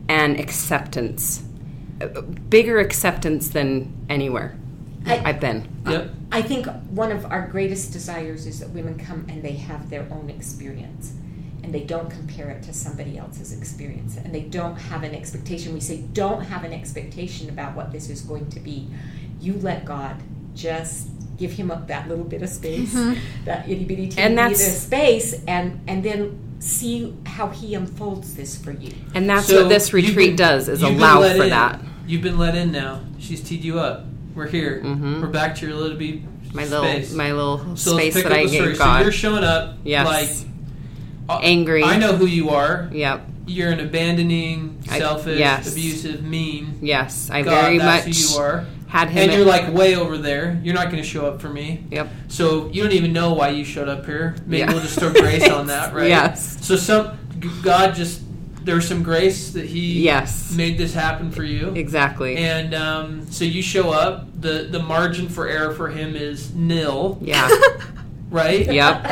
[0.08, 1.42] and acceptance
[2.48, 4.56] bigger acceptance than anywhere
[5.06, 6.10] I- i've been Yep.
[6.32, 10.06] I think one of our greatest desires is that women come and they have their
[10.10, 11.12] own experience
[11.64, 15.72] and they don't compare it to somebody else's experience and they don't have an expectation.
[15.72, 18.86] We say, don't have an expectation about what this is going to be.
[19.40, 20.16] You let God
[20.54, 22.92] just give him up that little bit of space,
[23.46, 27.74] that itty bitty teeny And bit of that's- space, and, and then see how he
[27.74, 28.92] unfolds this for you.
[29.14, 31.48] And that's So what this retreat been- does is allow for in.
[31.48, 31.80] that.
[32.06, 33.00] You've been let in now.
[33.18, 34.04] She's teed you up.
[34.34, 34.82] We're here.
[34.84, 35.22] Mhm.
[35.22, 36.20] We're back to your little bit
[36.52, 37.12] My little space.
[37.14, 38.68] my little so space that I the story.
[38.68, 40.06] gave So you're showing up Yes.
[40.06, 40.50] like
[41.28, 41.82] Angry.
[41.82, 42.88] I know who you are.
[42.92, 43.22] Yep.
[43.46, 45.70] you're an abandoning, I- selfish, yes.
[45.72, 46.78] abusive, mean.
[46.82, 48.66] Yes, I God, very that's much who you are.
[48.88, 49.24] had him.
[49.24, 50.58] And you're like way over there.
[50.62, 51.84] You're not going to show up for me.
[51.90, 52.08] yep.
[52.28, 54.36] So you don't even know why you showed up here.
[54.46, 54.72] Maybe Yeah.
[54.72, 56.08] we'll just throw grace on that, right?
[56.08, 56.64] Yes.
[56.66, 57.18] So some
[57.62, 58.20] God just
[58.64, 60.54] there's some grace that He Yes.
[60.56, 61.74] made this happen for you.
[61.74, 62.36] Exactly.
[62.38, 64.26] And um, so you show up.
[64.40, 67.48] the The margin for error for Him is nil, yeah.
[68.34, 68.70] right?
[68.72, 69.06] yep.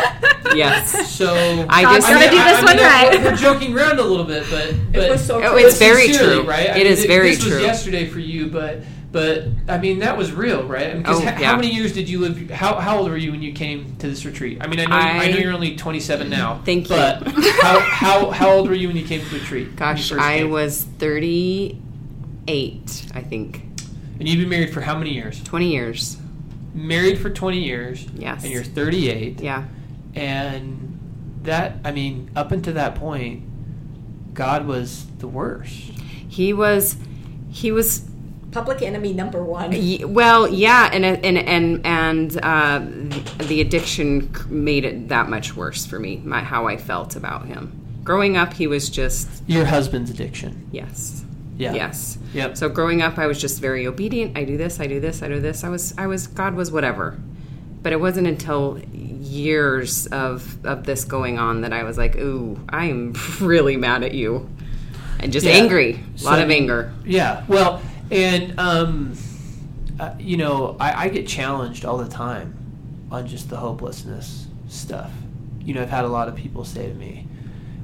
[0.55, 1.09] Yes.
[1.11, 1.33] So
[1.71, 3.23] I God's just gonna do this one I- right.
[3.25, 5.59] We're joking around a little bit, but but It was so Oh, true.
[5.67, 6.43] it's very true.
[6.43, 6.69] right?
[6.69, 7.55] I It mean, is th- very this true.
[7.55, 8.83] was yesterday for you, but
[9.13, 10.89] but I mean that was real, right?
[10.91, 11.47] I mean, 'cause Oh, h- yeah.
[11.51, 12.51] How many years did you live?
[12.51, 14.59] How how old were you when you came to this retreat?
[14.61, 16.61] I mean, I know I, I- know you're only 27 now.
[16.67, 16.97] Thank you.
[16.97, 17.23] But
[17.63, 19.77] how, how how old were you when you came to the retreat?
[19.77, 20.51] Gosh, I came?
[20.51, 21.77] was 38,
[23.15, 23.63] I think.
[24.19, 25.43] And you've been married for how many years?
[25.45, 26.17] 20 years.
[26.75, 28.07] Married for 20 years.
[28.15, 28.43] Yes.
[28.45, 29.41] And you're 38.
[29.41, 29.65] Yeah.
[30.15, 30.99] And
[31.43, 33.45] that I mean, up until that point,
[34.35, 35.75] God was the worst.
[36.29, 36.97] He was
[37.51, 38.09] he was
[38.53, 39.73] Public enemy number one.
[40.13, 45.87] Well, yeah, and and and and uh, the- the addiction made it that much worse
[45.87, 46.21] for me.
[46.23, 47.73] My, how I felt about him.
[48.05, 50.69] Growing up, he was just Your husband's addiction.
[50.71, 51.25] yes,
[51.63, 51.75] Yeah.
[51.75, 52.19] yes.
[52.35, 52.57] Yep.
[52.57, 54.37] So growing up, I was just very obedient.
[54.37, 55.65] I do this, I do this, I do this.
[55.65, 56.27] I was, I was.
[56.27, 57.19] God was whatever.
[57.83, 62.59] But it wasn't until years of of this going on that I was like, "Ooh,
[62.69, 64.49] I am really mad at you,"
[65.21, 65.53] and just Yeah.
[65.55, 65.95] angry.
[65.95, 66.93] A lot So- of anger.
[67.05, 67.45] Yeah.
[67.49, 69.13] Well, and um,
[69.99, 72.55] uh, you know, I, I get challenged all the time
[73.11, 75.11] on just the hopelessness stuff.
[75.61, 77.27] You know, I've had a lot of people say to me,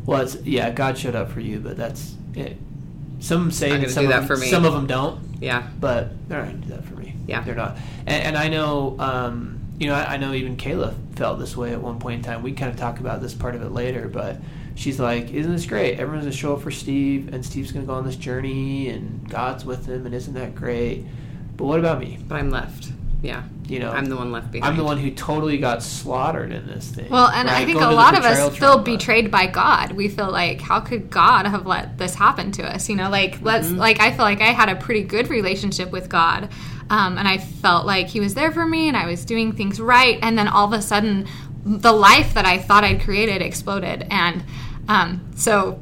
[0.06, 2.56] "Well, it's yeah, God showed up for you, but that's it."
[3.20, 4.48] Some say that some of that me.
[4.48, 5.20] Some of them don't.
[5.40, 5.68] Yeah.
[5.80, 7.14] but they're not going to do that for me.
[7.26, 7.42] Yeah.
[7.42, 7.76] they're not.
[8.06, 11.72] And, and I know, um, you know, I, I know even Kayla felt this way
[11.72, 12.42] at one point in time.
[12.42, 14.36] We kind of talk about this part of it later, but
[14.74, 15.98] she's like, "Isn't this great?
[15.98, 18.88] Everyone's going to show up for Steve, and Steve's going to go on this journey,
[18.88, 21.04] and God's with him, and isn't that great?"
[21.56, 22.18] But what about me?
[22.26, 22.92] But I'm left.
[23.20, 23.42] Yeah.
[23.66, 24.70] You know, I'm the one left behind.
[24.70, 27.10] I'm the one who totally got slaughtered in this thing.
[27.10, 28.82] Well, and I think Going a lot of us feel trauma.
[28.84, 29.92] betrayed by God.
[29.92, 32.88] We feel like, how could God have let this happen to us?
[32.88, 33.76] You know, like let's Mm-hmm.
[33.78, 36.48] like I feel like I had a pretty good relationship with God,
[36.90, 39.80] um, and I felt like He was there for me, and I was doing things
[39.80, 41.26] right, and then all of a sudden,
[41.64, 44.44] the life that I thought I'd created exploded, and
[44.88, 45.80] um, so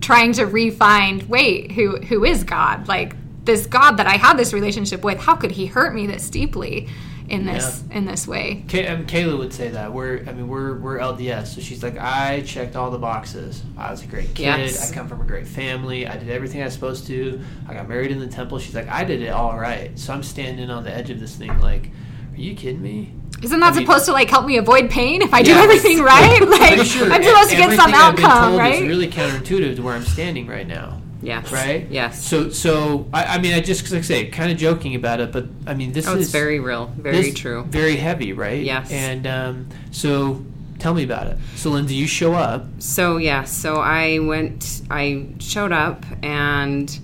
[0.00, 2.86] trying to re-find, wait, who who is God?
[2.88, 3.16] Like
[3.48, 6.88] this God that I had this relationship with, how could He hurt me this deeply
[7.28, 8.62] in this in this way?
[8.68, 11.98] Kay, um, Kayla would say that we're I mean we're we're LDS, so she's like
[11.98, 13.62] I checked all the boxes.
[13.76, 14.44] I was a great kid.
[14.44, 14.90] Yes.
[14.90, 16.06] I come from a great family.
[16.06, 17.40] I did everything I was supposed to.
[17.66, 18.58] I got married in the temple.
[18.58, 19.98] She's like I did it all right.
[19.98, 21.90] So I'm standing on the edge of this thing like,
[22.32, 23.14] are you kidding me?
[23.42, 26.00] Isn't that I mean- supposed to like help me avoid pain if I do everything
[26.00, 26.40] right?
[26.48, 28.82] Like sure I'm supposed to get some everything I've been outcome, told right?
[28.82, 31.00] Is really counterintuitive to where I'm standing right now.
[31.20, 31.50] Yes.
[31.50, 31.88] Right.
[31.90, 32.24] Yes.
[32.24, 35.32] So so I, I mean I just like I say kind of joking about it,
[35.32, 36.86] but I mean this oh, is very real.
[36.96, 37.64] Very this- true.
[37.64, 38.62] Very heavy, right?
[38.62, 38.90] Yes.
[38.90, 40.44] And um, so
[40.78, 41.38] tell me about it.
[41.56, 42.66] So Lindsay, you show up.
[42.78, 44.82] So yeah, so I went.
[44.90, 46.98] I showed up, and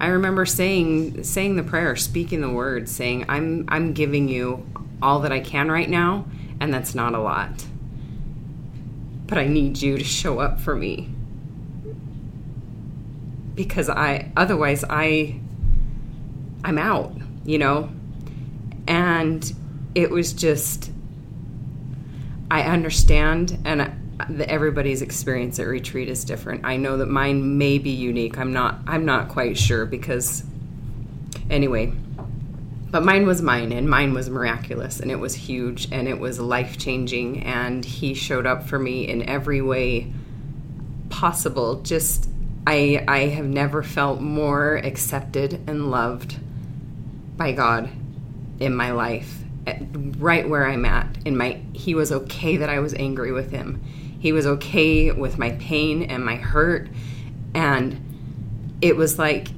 [0.00, 4.66] I remember saying saying the prayer, speaking the words, saying, "I'm I'm giving you
[5.00, 6.26] all that I can right now,
[6.58, 7.66] and that's not a lot.
[9.26, 11.10] But I need you to show up for me."
[13.54, 15.40] Because I otherwise I
[16.64, 17.90] I'm out, you know?
[18.86, 19.52] And
[19.94, 20.90] it was just
[22.50, 23.92] I understand, and
[24.42, 26.64] everybody's experience at retreat is different.
[26.64, 28.38] I know that mine may be unique.
[28.38, 28.80] I'm not.
[28.86, 30.42] I'm not quite sure because,
[31.48, 31.92] anyway,
[32.90, 36.40] but mine was mine, and mine was miraculous, and it was huge, and it was
[36.40, 40.12] life changing, and he showed up for me in every way
[41.08, 41.82] possible.
[41.82, 42.28] Just,
[42.66, 46.38] I, I have never felt more accepted and loved
[47.36, 47.90] by God
[48.58, 49.78] in my life eh,
[50.18, 53.82] right where I'm at in my he was okay that I was angry with him.
[54.18, 56.88] He was okay with my pain and my hurt
[57.54, 59.48] and it was like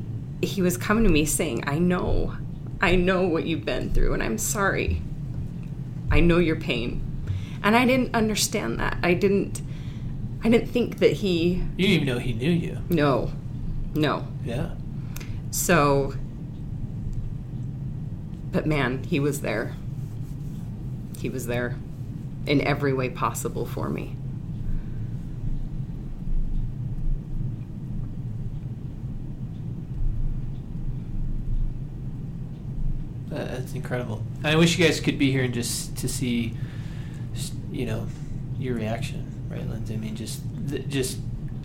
[0.40, 2.36] he was coming to me saying, "I know.
[2.80, 5.02] I know what you've been through and I'm sorry.
[6.10, 7.02] I know your pain."
[7.62, 8.98] And I didn't understand that.
[9.02, 9.62] I didn't
[10.44, 12.78] I didn't think that he You didn't even know he knew you.
[12.88, 13.30] no.
[13.94, 14.26] No.
[14.44, 14.70] Yeah.
[15.50, 16.14] So,
[18.50, 19.74] but man, he was there.
[21.18, 21.76] He was there
[22.46, 24.16] in every way possible for me.
[33.28, 34.22] That's incredible.
[34.44, 36.54] I wish you guys could be here and just to see,
[37.70, 38.06] you know,
[38.58, 39.94] your reaction, right, Lindsay?
[39.94, 40.40] I mean, just,
[40.88, 41.18] just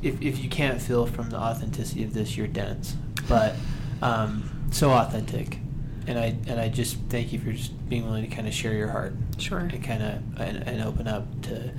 [0.04, 2.95] if, if you can't feel from the authenticity of this, you're dense.
[3.28, 3.56] But
[4.02, 5.60] um, so authentic,
[6.06, 8.73] and I and I just thank you for just being willing to kind of share
[8.73, 9.60] your heart Sure.
[9.60, 11.71] and kind of and, and open up to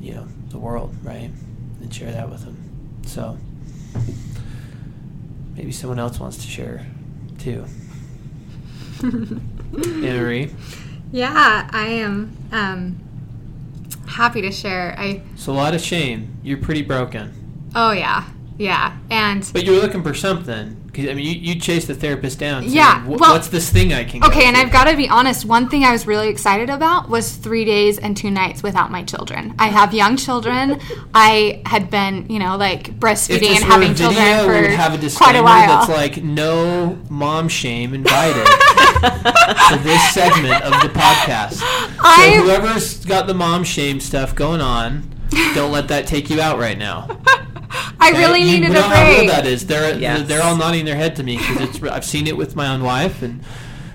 [0.00, 1.30] you know the world, right,
[1.80, 2.56] and share that with them.
[3.06, 3.38] So
[5.56, 6.86] maybe someone else wants to share
[7.38, 7.64] too.
[9.02, 9.40] Anna
[10.20, 10.50] Marie.
[11.12, 13.00] Yeah, I am um,
[14.14, 14.94] happy to share.
[14.98, 16.38] I So a lot of shame.
[16.42, 17.70] You're pretty broken.
[17.74, 18.24] oh yeah,
[18.58, 20.83] yeah, and But you're looking for something.
[20.94, 22.62] 'Cause, I mean, you, you chased the therapist down.
[22.62, 24.56] saying, Yeah, "Wh- well- what's this thing I can go Okay, and?
[24.56, 25.44] I've got to be honest.
[25.44, 29.02] One thing I was really excited about was three days and two nights without my
[29.02, 29.54] children.
[29.58, 30.78] I have young children.
[31.14, 35.10] I had been, you know, like breastfeeding and having children video, would for have a
[35.16, 35.66] quite a while.
[35.66, 38.46] that's like no mom shame invited
[39.68, 41.60] for this segment of the podcast.
[42.00, 45.10] I- so whoever's got the mom shame stuff going on,
[45.54, 47.08] don't let that take you out right now.
[48.00, 48.18] I Okay?
[48.18, 49.30] really You needed know a how real break.
[49.30, 49.66] that is.
[49.66, 50.26] They're Yes.
[50.28, 52.82] they're all nodding their head to me because it's I've seen it with my own
[52.82, 53.40] wife and.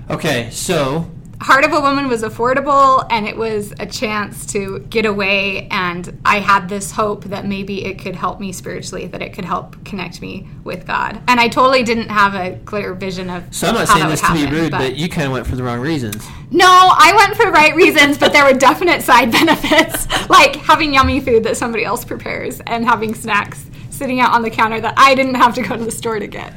[0.09, 1.09] Okay, so
[1.41, 5.69] Heart of a Woman was affordable and it was a chance to get away.
[5.71, 9.45] And I had this hope that maybe it could help me spiritually, that it could
[9.45, 11.21] help connect me with God.
[11.29, 14.33] And I totally didn't have a clear vision of so I'm not saying this to
[14.33, 16.27] be rude, but you kind of went for the wrong reasons.
[16.51, 20.93] No, I went for the right reasons, but there were definite side benefits, like having
[20.93, 23.65] yummy food that somebody else prepares and having snacks
[23.99, 26.25] sitting out on the counter that I didn't have to go to the store to
[26.25, 26.53] get.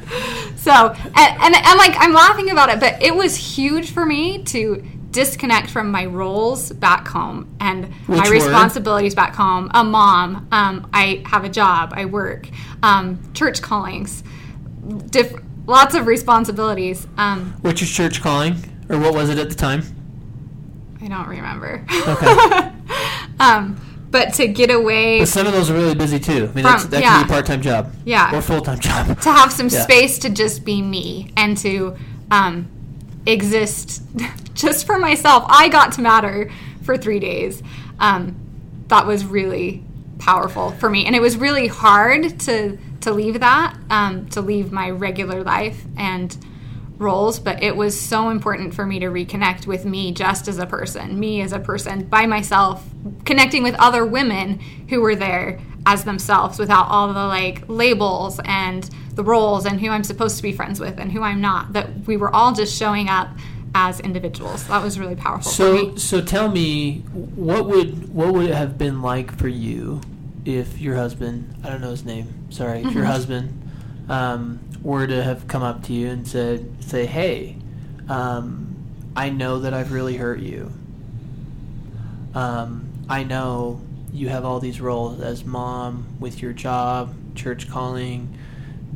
[0.55, 4.41] So, and, and I'm like, I'm laughing about it, but it was huge for me
[4.45, 8.33] to disconnect from my roles back home and Which my were?
[8.35, 9.69] responsibilities back home.
[9.73, 12.47] A mom, um, I have a job, I work,
[12.81, 14.23] um, church callings,
[15.11, 15.35] diff-
[15.67, 17.05] lots of responsibilities.
[17.17, 18.55] Um, What's your church calling,
[18.89, 19.83] or what was it at the time?
[21.01, 21.85] I don't remember.
[22.07, 22.71] Okay.
[23.39, 23.77] um,
[24.13, 26.31] but to get away, But some of those are really busy too.
[26.31, 27.17] I mean, From- that's, that yeah.
[27.17, 27.91] can be a part-time job.
[28.05, 28.37] Yeah.
[28.37, 29.19] Or full-time job.
[29.21, 29.81] to have some Yeah.
[29.81, 31.97] space to just be me and to
[32.29, 32.67] um,
[33.25, 34.03] exist
[34.53, 35.45] just for myself.
[35.47, 36.51] I got to matter
[36.83, 37.63] for three days.
[37.99, 38.35] Um,
[38.89, 39.83] that was really
[40.19, 44.71] powerful for me, and it was really hard to to leave that, um, to leave
[44.71, 46.37] my regular life and
[47.03, 47.37] roles.
[47.39, 51.19] But it was so important for me to reconnect with me just as a person,
[51.19, 52.83] me as a person by myself,
[53.25, 58.89] connecting with other women who were there as themselves without all the like labels and
[59.15, 61.73] the roles and who I'm supposed to be friends with and who I'm not.
[61.73, 63.29] That we were all just showing up
[63.75, 64.65] as individuals.
[64.67, 65.97] That was really powerful for So, me.
[65.97, 66.99] so tell me,
[67.35, 70.01] what would what would it have been like for you
[70.45, 72.97] if your husband, I don't know his name, sorry, if Mm-hmm.
[72.97, 73.62] your husband
[74.09, 77.57] um, were to have come up to you and said, say, hey,
[78.09, 78.75] um,
[79.15, 80.71] I know that I've really hurt you.
[82.33, 88.37] Um, I know you have all these roles as mom with your job, church calling,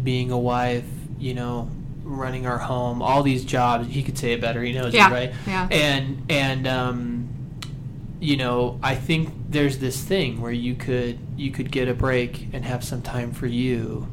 [0.04, 0.86] being a wife,
[1.20, 1.70] you know,
[2.04, 3.88] running our home, all these jobs.
[3.88, 4.62] He could say it better.
[4.64, 5.34] He knows Yeah, it, right?
[5.46, 5.68] yeah.
[5.72, 7.30] And and um,
[8.20, 12.48] you know, I think there's this thing where you could you could get a break
[12.54, 14.08] and have some time for you.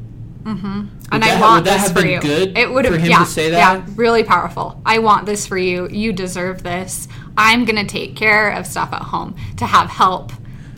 [0.44, 2.20] Hmm And that I want would that this have for been you.
[2.20, 3.58] good it would have, for him yeah, to say that?
[3.58, 4.80] Yeah, really powerful.
[4.84, 5.88] I want this for you.
[5.88, 7.08] You deserve this.
[7.36, 10.32] I'm gonna take care of stuff at home to have help.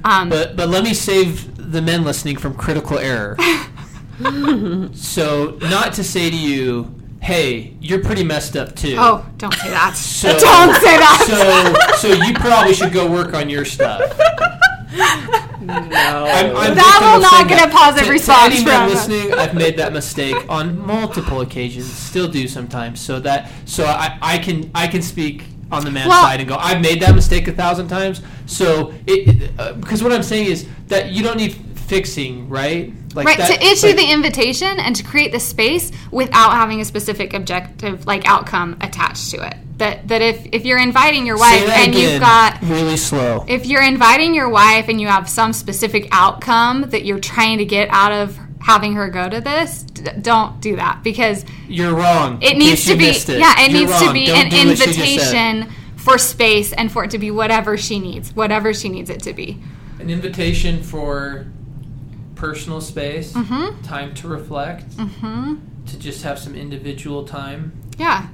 [0.05, 3.37] Um, But but let me save the men listening from critical error.
[4.95, 8.95] so not to say to you, hey, you're pretty messed up too.
[8.99, 9.97] oh, don't say that.
[9.97, 11.93] So- don't say that.
[11.99, 14.01] So so you probably should go work on your stuff.
[15.67, 15.75] No.
[15.75, 19.35] I'm, I'm That will not get a positive To- response To any men from- listening,
[19.35, 21.87] I've made that mistake on multiple occasions.
[21.93, 23.01] Still do sometimes.
[23.01, 26.49] So that so I, I can I can speak on the man's Well- side and
[26.49, 26.57] go.
[26.57, 28.23] I've made that mistake a thousand times.
[28.47, 31.55] So it, it uh, because what I'm saying is that you don't need
[31.87, 32.93] fixing, right?
[33.15, 36.81] Like right that- to issue like- the invitation and to create the space without having
[36.81, 41.37] a specific objective like outcome attached to it that that if if you're inviting your
[41.39, 43.45] wife and again, you've got really slow.
[43.49, 47.65] if you're inviting your wife and you have some specific outcome that you're trying to
[47.65, 52.39] get out of having her go to this d- don't do that because You're wrong.
[52.43, 53.29] it needs to be it.
[53.29, 54.85] yeah it You're needs to be Don't an do what she
[55.17, 55.47] just said.
[55.61, 59.23] invitation for space and for it to be whatever she needs whatever she needs it
[59.25, 59.61] to be
[60.01, 61.47] An invitation for
[62.35, 63.83] personal space, Mhm.
[63.83, 65.55] time to reflect, hmm
[65.87, 67.71] to just have some individual time.
[67.97, 68.27] Yeah.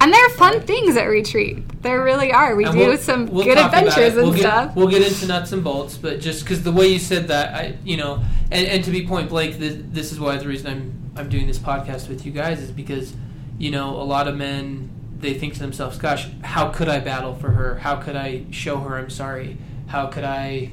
[0.00, 1.82] And there are fun things at retreat.
[1.82, 2.54] There really are.
[2.54, 4.76] We And do we'll- some we'll good adventures and we'll get, stuff.
[4.76, 7.76] We'll get into nuts and bolts, but just because the way you said that, I,
[7.84, 10.94] you know, and, and to be point blank, this, this is why the reason I'm
[11.16, 13.12] I'm doing this podcast with you guys is because,
[13.58, 14.88] you know, a lot of men
[15.18, 17.78] they think to themselves, "Gosh, how could I battle for her?
[17.78, 19.58] How could I show her I'm sorry?
[19.88, 20.70] How could I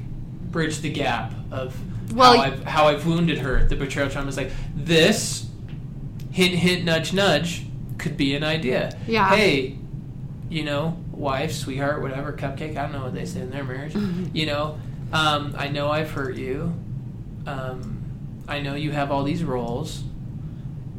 [0.51, 1.76] bridge the gap of
[2.13, 3.65] Well, how I've how I've wounded her.
[3.65, 5.47] The betrayal trauma is like this.
[6.32, 7.65] Hint, hint, nudge, nudge
[7.97, 8.97] could be an idea.
[9.07, 9.29] Yeah.
[9.35, 9.77] Hey,
[10.49, 12.77] you know, wife, sweetheart, whatever, cupcake.
[12.77, 13.95] I don't know what they say in their marriage.
[14.33, 14.77] You know,
[15.11, 16.73] um, I know I've hurt you.
[17.47, 20.03] Um, I know you have all these roles.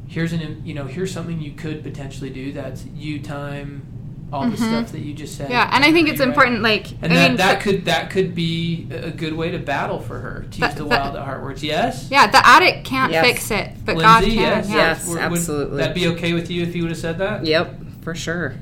[0.08, 2.52] Here's an, you know, here's something you could potentially do.
[2.52, 3.86] That's you time,
[4.32, 5.44] all the stuff that you just said.
[5.44, 5.52] Mm-hmm.
[5.52, 6.28] yeah, and I think it's Right?
[6.28, 6.60] important.
[6.62, 9.58] Like, And I that, mean, that the- could that could be a good way to
[9.58, 10.40] battle for her.
[10.40, 11.62] To use That- the that- wild at heart words.
[11.62, 12.08] Yes.
[12.10, 13.24] yeah, the addict can't Yes.
[13.24, 14.32] fix it, but God can.
[14.32, 14.74] yes, yeah.
[14.76, 15.06] Yes.
[15.06, 15.78] Would- would absolutely.
[15.78, 17.44] that be okay with you if he would have said that?
[17.46, 18.54] Yep, for sure.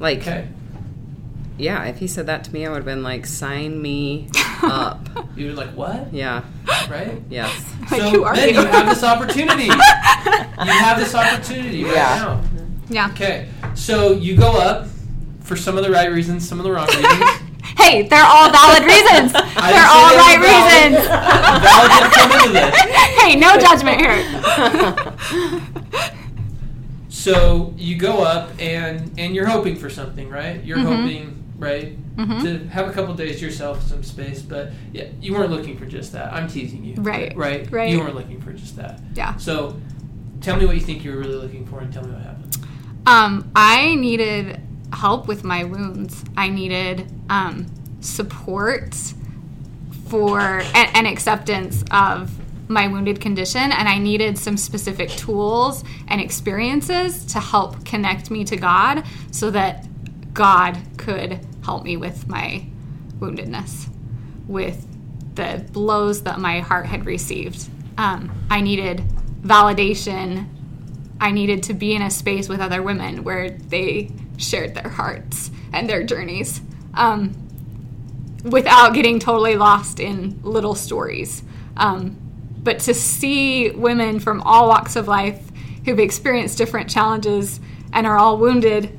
[0.00, 0.46] Like, Okay.
[1.56, 4.28] yeah, if he said that to me, I would have been like, sign me
[4.64, 5.08] up.
[5.36, 6.12] You were like, what?
[6.12, 6.42] Yeah,
[6.90, 7.22] Right?
[7.30, 7.50] yes.
[7.90, 8.60] Like, so who are then you?
[8.60, 9.64] you have this opportunity.
[9.66, 9.72] you
[10.72, 12.16] have this opportunity right Yeah.
[12.16, 12.40] now.
[12.88, 13.08] Yeah.
[13.12, 13.48] Okay.
[13.74, 14.88] So you go up
[15.44, 17.24] for some of the right reasons, some of the wrong reasons.
[17.78, 19.32] Hey, they're all valid reasons.
[19.32, 21.06] They're all say right they were reasons.
[21.08, 22.74] Val didn't come into this.
[23.20, 25.62] hey, no judgment here.
[27.08, 30.64] So you go up and and you're hoping for something, right?
[30.64, 30.84] You're Mhm.
[30.96, 32.42] hoping, right, Mhm.
[32.42, 34.40] to have a couple days to yourself, some space.
[34.42, 36.32] But yeah, you weren't looking for just that.
[36.32, 37.90] I'm teasing you, Right, Right, right.
[37.90, 39.00] You weren't looking for just that.
[39.14, 39.36] Yeah.
[39.36, 39.76] So
[40.40, 42.56] tell me what you think you were really looking for, and tell me what happened.
[43.06, 44.60] Um, I needed
[44.92, 46.24] help with my wounds.
[46.36, 47.66] I needed um,
[48.00, 48.94] support
[50.08, 52.30] for and, and acceptance of
[52.68, 58.44] my wounded condition, and I needed some specific tools and experiences to help connect me
[58.44, 59.86] to God, so that
[60.32, 62.64] God could help me with my
[63.18, 63.88] woundedness,
[64.46, 64.86] with
[65.34, 67.68] the blows that my heart had received.
[67.98, 69.02] Um, I needed
[69.42, 70.46] validation
[71.22, 75.50] I needed to be in a space with other women where they shared their hearts
[75.72, 76.60] and their journeys
[76.94, 77.34] um,
[78.44, 81.42] without getting totally lost in little stories.
[81.76, 82.16] Um,
[82.62, 85.40] but to see women from all walks of life
[85.84, 87.60] who've experienced different challenges
[87.92, 88.96] and are all wounded,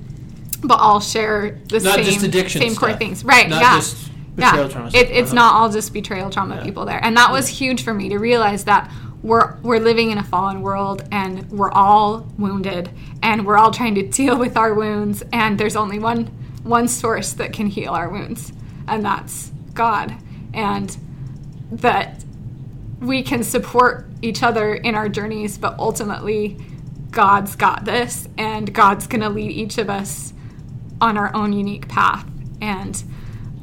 [0.63, 2.19] but all share the Not same,
[2.49, 2.99] same core stuff.
[2.99, 3.23] things.
[3.23, 3.75] Right, Not yeah.
[3.77, 4.67] just betrayal yeah.
[4.69, 5.35] trauma It, it's Uh-huh.
[5.35, 6.63] not all just betrayal trauma Yeah.
[6.63, 7.03] people there.
[7.03, 8.89] And that was huge for me to realize that
[9.23, 12.89] we're we're living in a fallen world and we're all wounded
[13.21, 16.25] and we're all trying to deal with our wounds and there's only one
[16.63, 18.53] one source that can heal our wounds
[18.87, 20.15] and that's God.
[20.53, 20.95] And
[21.71, 22.23] that
[22.99, 26.57] we can support each other in our journeys but ultimately
[27.09, 30.33] God's got this and God's going to lead each of us
[31.01, 32.25] on our own unique path.
[32.61, 33.03] And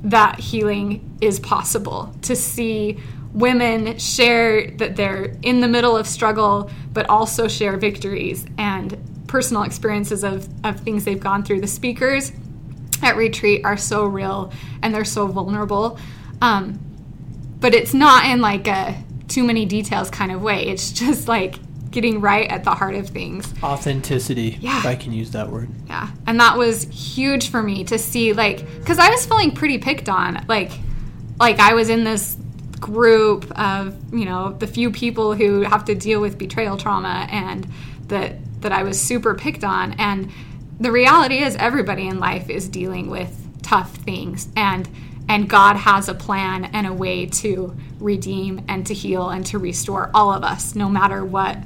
[0.03, 2.99] that healing is possible to see
[3.33, 9.63] women share that they're in the middle of struggle but also share victories and personal
[9.63, 12.33] experiences of, of things they've gone through the speakers
[13.03, 14.53] at retreat are so real
[14.83, 15.99] and they're so vulnerable
[16.43, 16.79] um,
[17.61, 18.97] but it's not in like a
[19.29, 21.57] too many details kind of way it's just like
[21.93, 24.57] getting right at the heart of things Authenticity.
[24.61, 24.79] Yeah.
[24.79, 25.69] If I can use that word.
[25.87, 29.79] yeah and that was huge for me to see like because i was feeling pretty
[29.79, 30.73] picked on like
[31.39, 32.37] like i was in this
[32.81, 37.69] group of you know the few people who have to deal with betrayal trauma and
[38.09, 39.93] that that i was super picked on.
[39.95, 40.31] And
[40.79, 44.89] the reality is everybody in life is dealing with tough things and
[45.29, 49.59] and god has a plan and a way to redeem and to heal and to
[49.59, 51.59] restore all of us no matter what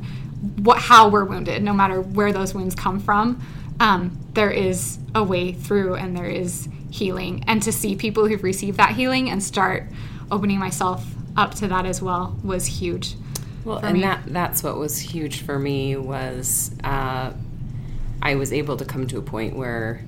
[0.56, 3.40] what how we're wounded no matter where those wounds come from.
[3.80, 7.42] Um, there is a way through and there is healing.
[7.46, 9.88] And to see people who've received that healing and start
[10.34, 11.04] opening myself
[11.36, 13.14] up to that as well was huge
[13.64, 14.00] Well, for and me.
[14.02, 17.32] that that's what was huge for me was uh,
[18.20, 20.04] I was able to come to a point where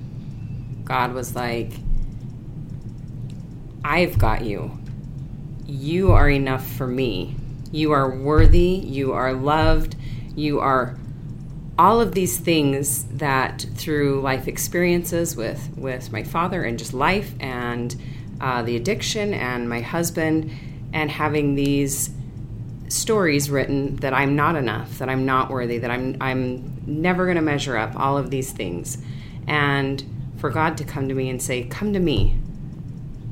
[0.83, 1.71] God was like,
[3.83, 4.77] "I've got you.
[5.65, 7.35] You are enough for me.
[7.71, 8.81] You are worthy.
[8.83, 9.95] You are loved.
[10.35, 10.97] You are."
[11.79, 17.35] all of these things that through life experiences with with my father and just life
[17.39, 17.95] and
[18.39, 20.51] uh, the addiction and my husband
[20.93, 22.11] and having these
[22.87, 27.35] stories written that I'm not enough, that I'm not worthy, that I'm I'm never going
[27.35, 28.97] to measure up, all of these things.
[29.47, 30.03] And
[30.37, 32.37] for God to come to me and say, "Come to me.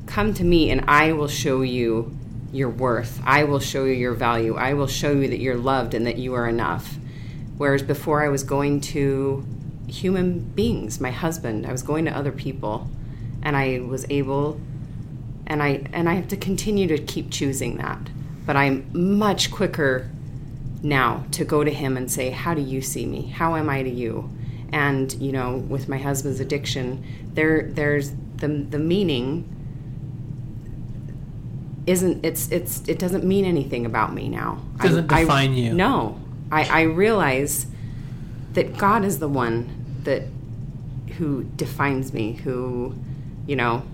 [0.06, 2.16] Come to me and I will show you
[2.52, 3.20] your worth.
[3.24, 4.56] I will show you your value.
[4.56, 6.98] I will show you that you're loved and that you are enough."
[7.56, 9.44] Whereas before I was going to
[9.86, 12.90] human beings, my husband, I was going to other people
[13.42, 14.60] and I was able
[15.46, 17.98] and I and I have to continue to keep choosing that.
[18.44, 20.10] But I'm much quicker
[20.82, 23.26] now to go to him and say, "How do you see me?
[23.28, 24.30] How am I to you?"
[24.72, 29.52] And you know, with my husband's addiction, there there's the the meaning
[31.86, 34.60] isn't it's it's it doesn't mean anything about me now.
[34.78, 35.72] Doesn't I, define I, you.
[35.72, 36.20] No,
[36.50, 37.66] I, I realize
[38.52, 40.24] that God is the one that
[41.18, 42.32] who defines me.
[42.32, 42.94] Who,
[43.46, 43.84] you know,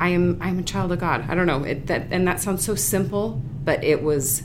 [0.00, 1.24] I am I'm a child of God.
[1.28, 4.42] I don't know it, that and that sounds so simple, but it was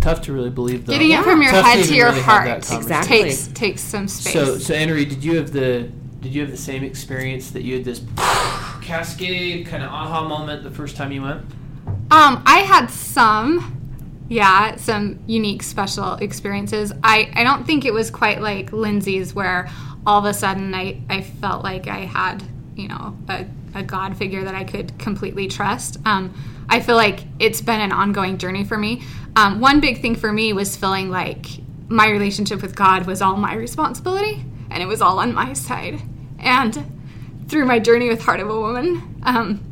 [0.00, 0.92] Tough to really believe though.
[0.92, 2.70] Getting it from your Tough head to even your really that heart.
[2.70, 3.22] Exactly.
[3.22, 4.32] takes takes some space.
[4.32, 7.74] So, so Henry, did you have the did you have the same experience that you
[7.74, 8.02] had this
[8.82, 11.40] cascade kind of aha moment the first time you went?
[12.10, 16.92] Um, I had some, yeah, some unique special experiences.
[17.04, 19.68] I, I don't think it was quite like Lindsay's, where
[20.06, 22.42] all of a sudden I, I felt like I had,
[22.74, 23.46] you know, a,
[23.76, 25.98] a God figure that I could completely trust.
[26.04, 26.34] Um,
[26.68, 29.02] I feel like it's been an ongoing journey for me.
[29.36, 31.46] Um, one big thing for me was feeling like
[31.88, 36.02] my relationship with God was all my responsibility and it was all on my side.
[36.38, 36.92] And
[37.48, 39.62] through my journey with Heart of a Woman, um,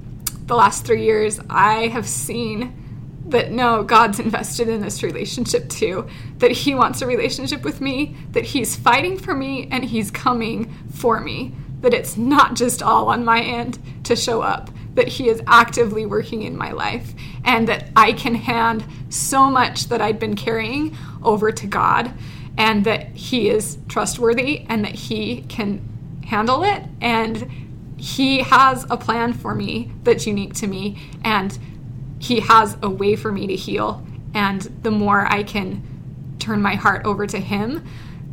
[0.46, 2.80] the last three years, I have seen
[3.26, 6.07] that no, God's invested in this relationship too.
[6.38, 10.72] That He wants a relationship with me, that He's fighting for me, and He's coming
[10.92, 11.55] for me.
[11.85, 16.05] That it's not just all on my end to show up, that He is actively
[16.07, 17.14] working in my life,
[17.45, 22.12] and that I can hand so much that I'd been carrying over to God,
[22.59, 25.87] and that He is trustworthy and that He can
[26.24, 26.82] handle it.
[27.01, 27.51] And
[28.05, 31.59] he has a plan for me that's unique to me and
[32.18, 35.82] he has a way for me to heal and the more i can
[36.39, 37.82] turn my heart over to him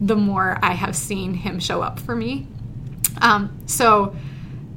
[0.01, 2.47] the more i have seen him show up for me
[3.21, 4.15] um, so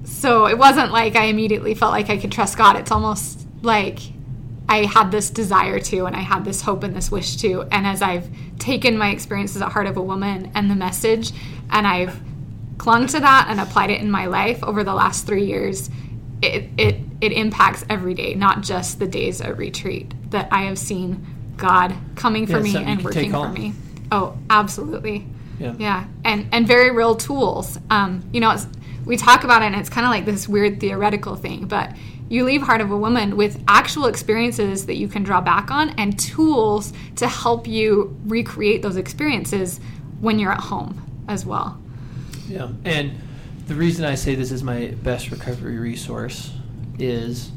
[0.04, 3.98] so it wasn't like i immediately felt like i could trust god it's almost like
[4.68, 7.86] i had this desire to and i had this hope and this wish to and
[7.86, 11.32] as i've taken my experiences at heart of a woman and the message
[11.70, 12.20] and i've
[12.78, 15.90] clung to that and applied it in my life over the last three years,
[16.42, 20.78] it, it, it impacts every day, not just the days at retreat, that I have
[20.78, 23.72] seen God coming for Yeah, me and working for me.
[24.10, 25.26] Oh, absolutely.
[25.58, 25.74] Yeah.
[25.78, 26.06] Yeah.
[26.24, 27.78] And, and very real tools.
[27.90, 28.66] Um, you know, it's,
[29.04, 31.94] we talk about it and it's kind of like this weird theoretical thing, but
[32.28, 35.90] you leave Heart of a Woman with actual experiences that you can draw back on
[35.90, 39.78] and tools to help you recreate those experiences
[40.20, 41.80] when you're at home as well.
[42.48, 42.70] Yeah.
[42.84, 43.20] And
[43.66, 46.52] the reason I say this is my best recovery resource
[46.98, 47.52] is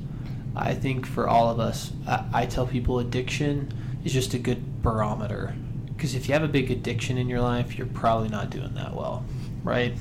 [0.55, 3.71] I think for all of us, I, I tell people addiction
[4.03, 5.55] is just a good barometer.
[5.97, 8.95] Because if you have a big addiction in your life, you're probably not doing that
[8.95, 9.25] well,
[9.63, 9.93] right?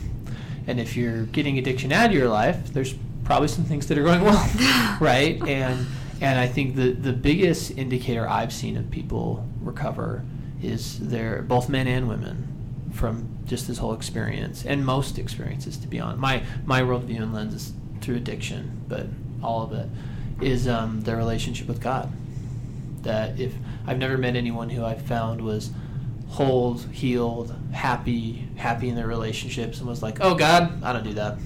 [0.66, 2.94] And if you're getting addiction out of your life, there's
[3.24, 5.42] probably some things that are going well, right?
[5.48, 5.86] And
[6.20, 10.22] and I think the the biggest indicator I've seen of people recover
[10.62, 15.88] is they're both men and women from just this whole experience and most experiences to
[15.88, 16.20] be honest.
[16.20, 17.72] My my worldview and lens is
[18.02, 19.06] through addiction, but
[19.42, 19.88] all of it
[20.40, 22.12] is um, their relationship with God.
[23.02, 23.54] That if
[23.86, 25.70] I've never met anyone who I've found was
[26.28, 31.14] whole, healed, happy, happy in their relationships, and was like, "Oh God, I don't do
[31.14, 31.38] that."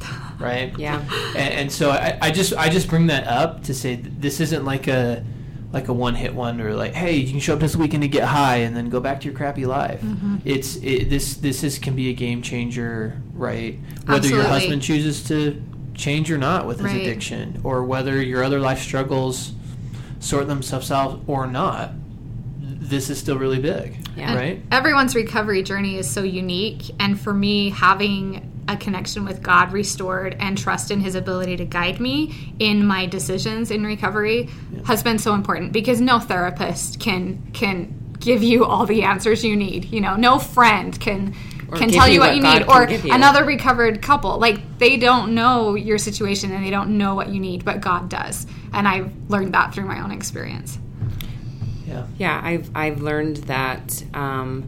[0.38, 0.78] Right?
[0.78, 1.00] Yeah.
[1.34, 4.66] And, and so I, I just I just bring that up to say this isn't
[4.66, 5.24] like a
[5.72, 6.68] like a one hit wonder.
[6.68, 9.00] Or like, hey, you can show up this weekend to get high and then go
[9.00, 10.02] back to your crappy life.
[10.02, 10.36] Mm-hmm.
[10.44, 13.78] It's it, this this is can be a game changer, right?
[14.04, 15.62] Whether your husband chooses to
[15.94, 17.00] change or not with his Right.
[17.00, 19.52] addiction, or whether your other life struggles
[20.20, 21.92] sort themselves out or not,
[22.60, 24.34] this is still really big, Yeah.
[24.34, 24.62] right?
[24.70, 30.36] Everyone's recovery journey is so unique, and for me, having a connection with God restored
[30.40, 34.48] and trust in His ability to guide me in my decisions in recovery
[34.86, 39.54] has been so important because no therapist can can give you all the answers you
[39.56, 39.84] need.
[39.86, 41.34] You know, no friend can
[41.70, 43.12] Or can tell you you what what you God need, or you.
[43.14, 44.38] another recovered couple.
[44.38, 48.08] Like they don't know your situation and they don't know what you need, but God
[48.08, 48.46] does.
[48.72, 50.78] And I've learned that through my own experience.
[51.86, 52.06] Yeah.
[52.18, 54.66] Yeah, I've I've learned that um,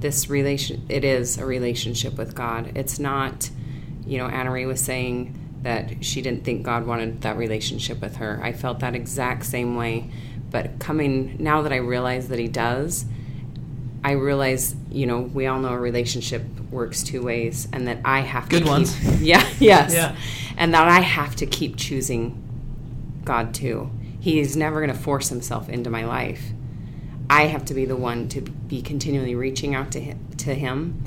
[0.00, 2.72] this relation it is a relationship with God.
[2.76, 3.50] It's not,
[4.06, 8.16] you know, Anna Marie was saying that she didn't think God wanted that relationship with
[8.16, 8.40] her.
[8.42, 10.10] I felt that exact same way,
[10.50, 13.04] but coming now that I realize that He does,
[14.04, 18.20] I realize you know we all know a relationship works two ways, and that I
[18.20, 18.96] have to Good ones.
[19.22, 19.46] Yeah.
[19.60, 19.94] Yes.
[19.94, 20.16] Yeah.
[20.56, 22.42] And that I have to keep choosing
[23.24, 23.90] God too.
[24.22, 26.40] He's never going to force himself into my life.
[27.28, 31.02] I have to be the one to be continually reaching out to him, to him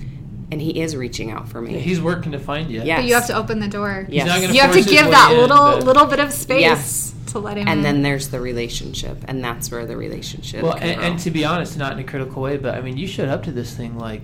[0.52, 1.80] and he is reaching out for me.
[1.80, 2.82] He's working to find you.
[2.84, 2.98] Yeah.
[2.98, 4.06] But you have to open the door.
[4.10, 4.28] Yes.
[4.28, 6.62] not gonna You have to give way that in, little but- little bit of space
[6.62, 7.16] Yes.
[7.28, 7.68] to let him.
[7.70, 10.62] and then there's the relationship, and that's where the relationship.
[10.62, 12.98] Well, can and, and to be honest, not in a critical way, but I mean,
[12.98, 14.22] you showed up to this thing like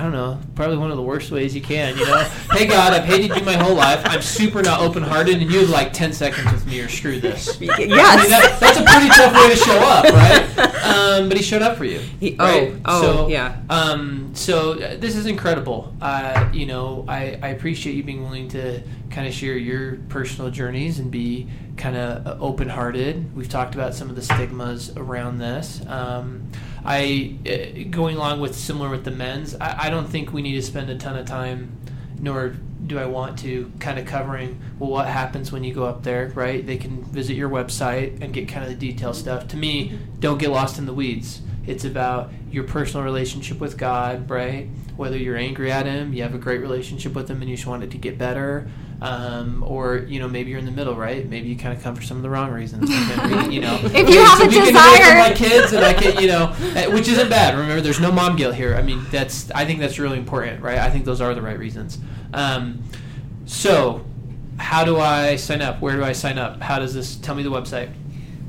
[0.00, 1.94] I don't know, probably one of the worst ways you can.
[1.98, 2.18] You know,
[2.52, 4.00] hey God, I've hated you my whole life.
[4.04, 7.20] I'm super not open hearted, and you have like ten seconds with me, or screw
[7.20, 7.56] this.
[7.60, 8.30] I mean, Yes.
[8.30, 10.04] that, that's a pretty tough way to show up,
[10.74, 10.84] right?
[10.86, 11.98] Um, but he showed up for you.
[12.18, 12.74] He- oh, right?
[12.86, 13.60] oh, so, yeah.
[13.68, 15.94] Um, so uh, this is incredible.
[16.00, 18.80] Uh, you know, I, I appreciate you being willing to
[19.10, 23.34] kind of share your personal journeys and be kind of open hearted.
[23.34, 25.84] We've talked about some of the stigmas around this.
[25.86, 26.50] Um,
[26.84, 29.54] I uh, going along with similar with the men's.
[29.56, 31.76] I, I don't think we need to spend a ton of time,
[32.18, 32.54] nor
[32.86, 36.28] do I want to kind of covering well what happens when you go up there,
[36.34, 36.64] right?
[36.66, 39.48] They can visit your website and get kind of the detailed stuff.
[39.48, 41.42] To me, don't get lost in the weeds.
[41.66, 44.68] It's about your personal relationship with God, right?
[44.96, 47.66] Whether you're angry at Him, you have a great relationship with Him, and you just
[47.66, 48.68] want it to get better,
[49.02, 51.26] um, or you know maybe you're in the middle, right?
[51.28, 52.88] Maybe you kind of come for some of the wrong reasons.
[53.50, 55.18] you know, If you have so a we can desire.
[55.18, 57.56] my kids, and I can, you know, eh, which isn't bad.
[57.56, 58.74] Remember, there's no mom guilt here.
[58.76, 60.78] I mean, that's I think that's really important, right?
[60.78, 61.98] I think those are the right reasons.
[62.34, 62.82] Um,
[63.46, 64.04] so,
[64.58, 65.80] how do I sign up?
[65.80, 66.60] Where do I sign up?
[66.60, 67.16] How does this?
[67.16, 67.90] Tell me the website.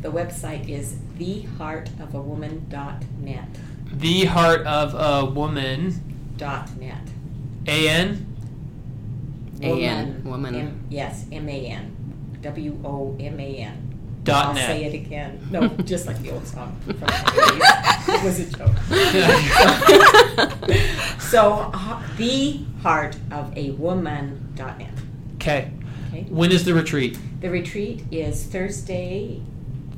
[0.01, 3.47] The website is theheartofawoman.net.
[3.93, 6.33] The Heart of a Woman.
[6.37, 7.07] Dot net.
[7.67, 8.30] A N.
[9.63, 10.55] A-N, woman.
[10.55, 11.95] M- yes, M A N.
[12.41, 13.87] W O M A N.
[14.23, 14.67] Dot I'll net.
[14.67, 15.39] say it again.
[15.51, 18.13] No, just like the old song from the 80s.
[18.13, 18.77] It was a joke.
[21.21, 24.91] so, uh, the heart of a woman.net.
[25.35, 25.71] Okay.
[26.09, 26.23] Okay.
[26.29, 27.17] When is the retreat?
[27.41, 29.41] The retreat is Thursday,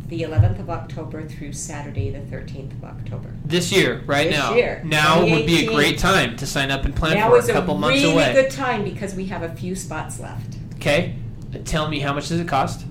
[0.07, 3.29] the 11th of October through Saturday, the 13th of October.
[3.45, 4.53] This year, right This now.
[4.53, 7.49] year, Now would be a great time to sign up and plan now for is
[7.49, 8.33] a couple a months really away.
[8.33, 10.57] good time because we have a few spots left.
[10.75, 11.15] Okay.
[11.65, 12.85] Tell me how much does it cost?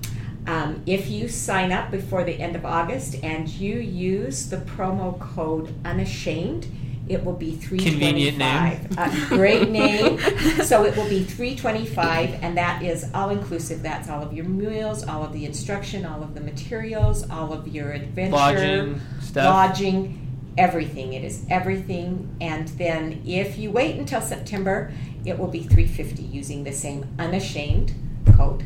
[0.47, 5.17] Um, if you sign up before the end of August and you use the promo
[5.19, 6.67] code unashamed,
[7.09, 8.97] it will be three Convenient twenty-five.
[8.97, 10.17] Uh, great name.
[10.63, 13.81] So it will be three twenty-five, and that is all inclusive.
[13.81, 17.67] That's all of your meals, all of the instruction, all of the materials, all of
[17.67, 19.45] your adventure, Lodging stuff.
[19.45, 21.13] lodging, everything.
[21.13, 22.35] It is everything.
[22.39, 24.91] And then if you wait until September,
[25.25, 27.93] it will be three fifty using the same unashamed
[28.37, 28.63] code.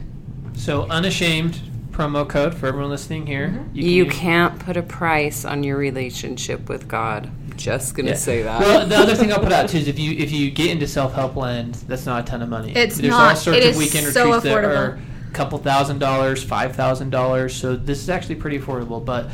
[0.55, 1.59] So unashamed
[1.91, 3.47] promo code for everyone listening here.
[3.49, 3.69] Mhm.
[3.75, 7.29] You, use- can't put a price on your relationship with God.
[7.57, 8.15] Just gonna Yeah.
[8.15, 8.59] say that.
[8.61, 10.87] Well, the other thing I'll put out too is if you if you get into
[10.87, 12.71] self help land, that's not a ton of money.
[12.75, 13.37] It's There's all not.
[13.37, 14.77] sorts It of is weekend so retreats that affordable.
[14.77, 14.99] are
[15.29, 17.55] a couple thousand dollars, five thousand dollars.
[17.55, 19.03] So this is actually pretty affordable.
[19.03, 19.29] But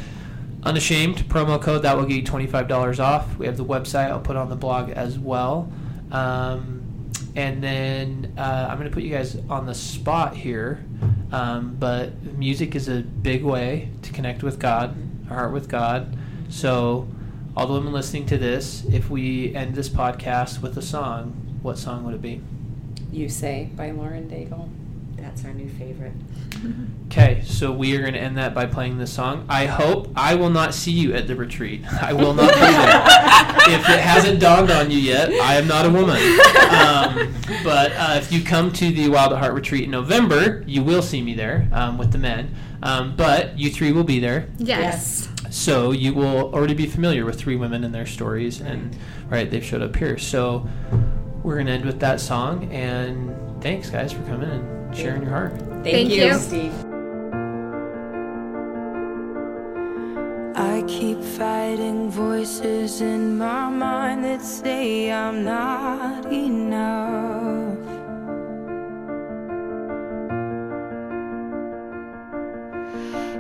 [0.63, 3.38] unashamed promo code that will get you twenty five dollars off.
[3.38, 4.09] We have the website.
[4.09, 5.71] I'll put on the blog as well.
[6.11, 6.80] Um,
[7.36, 10.84] and then uh, I'm going to put you guys on the spot here.
[11.32, 14.95] Um, but music is a big way to connect with God,
[15.32, 16.15] our heart with God.
[16.49, 17.07] So,
[17.56, 21.78] all the women listening to this, if we end this podcast with a song, what
[21.78, 22.41] song would it be?
[23.14, 24.70] you say by Lauren Daigle.
[25.24, 26.11] That's our new favorite.
[27.07, 29.45] Okay, so we are going to end that by playing this song.
[29.47, 31.82] I hope I will not see you at the retreat.
[32.01, 33.80] I will not be there.
[33.80, 36.17] if it hasn't dawned on you yet, I am not a woman.
[36.74, 40.84] Um, but uh, if you come to the Wild at Heart retreat in November, you
[40.84, 42.53] will see me there um, with the men.
[42.82, 44.49] Um, but you three will be there.
[44.57, 45.30] Yes.
[45.49, 48.95] So you will already be familiar with three women and their stories, and
[49.30, 50.17] right, they've showed up here.
[50.17, 50.67] So
[51.43, 55.53] we're gonna end with that song, and thanks guys for coming and sharing your heart.
[55.83, 56.33] Thank you.
[56.35, 56.73] Steve.
[60.55, 67.77] I keep fighting voices in my mind that say I'm not enough.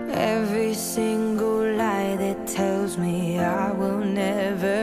[0.09, 4.82] Every single lie that tells me I will never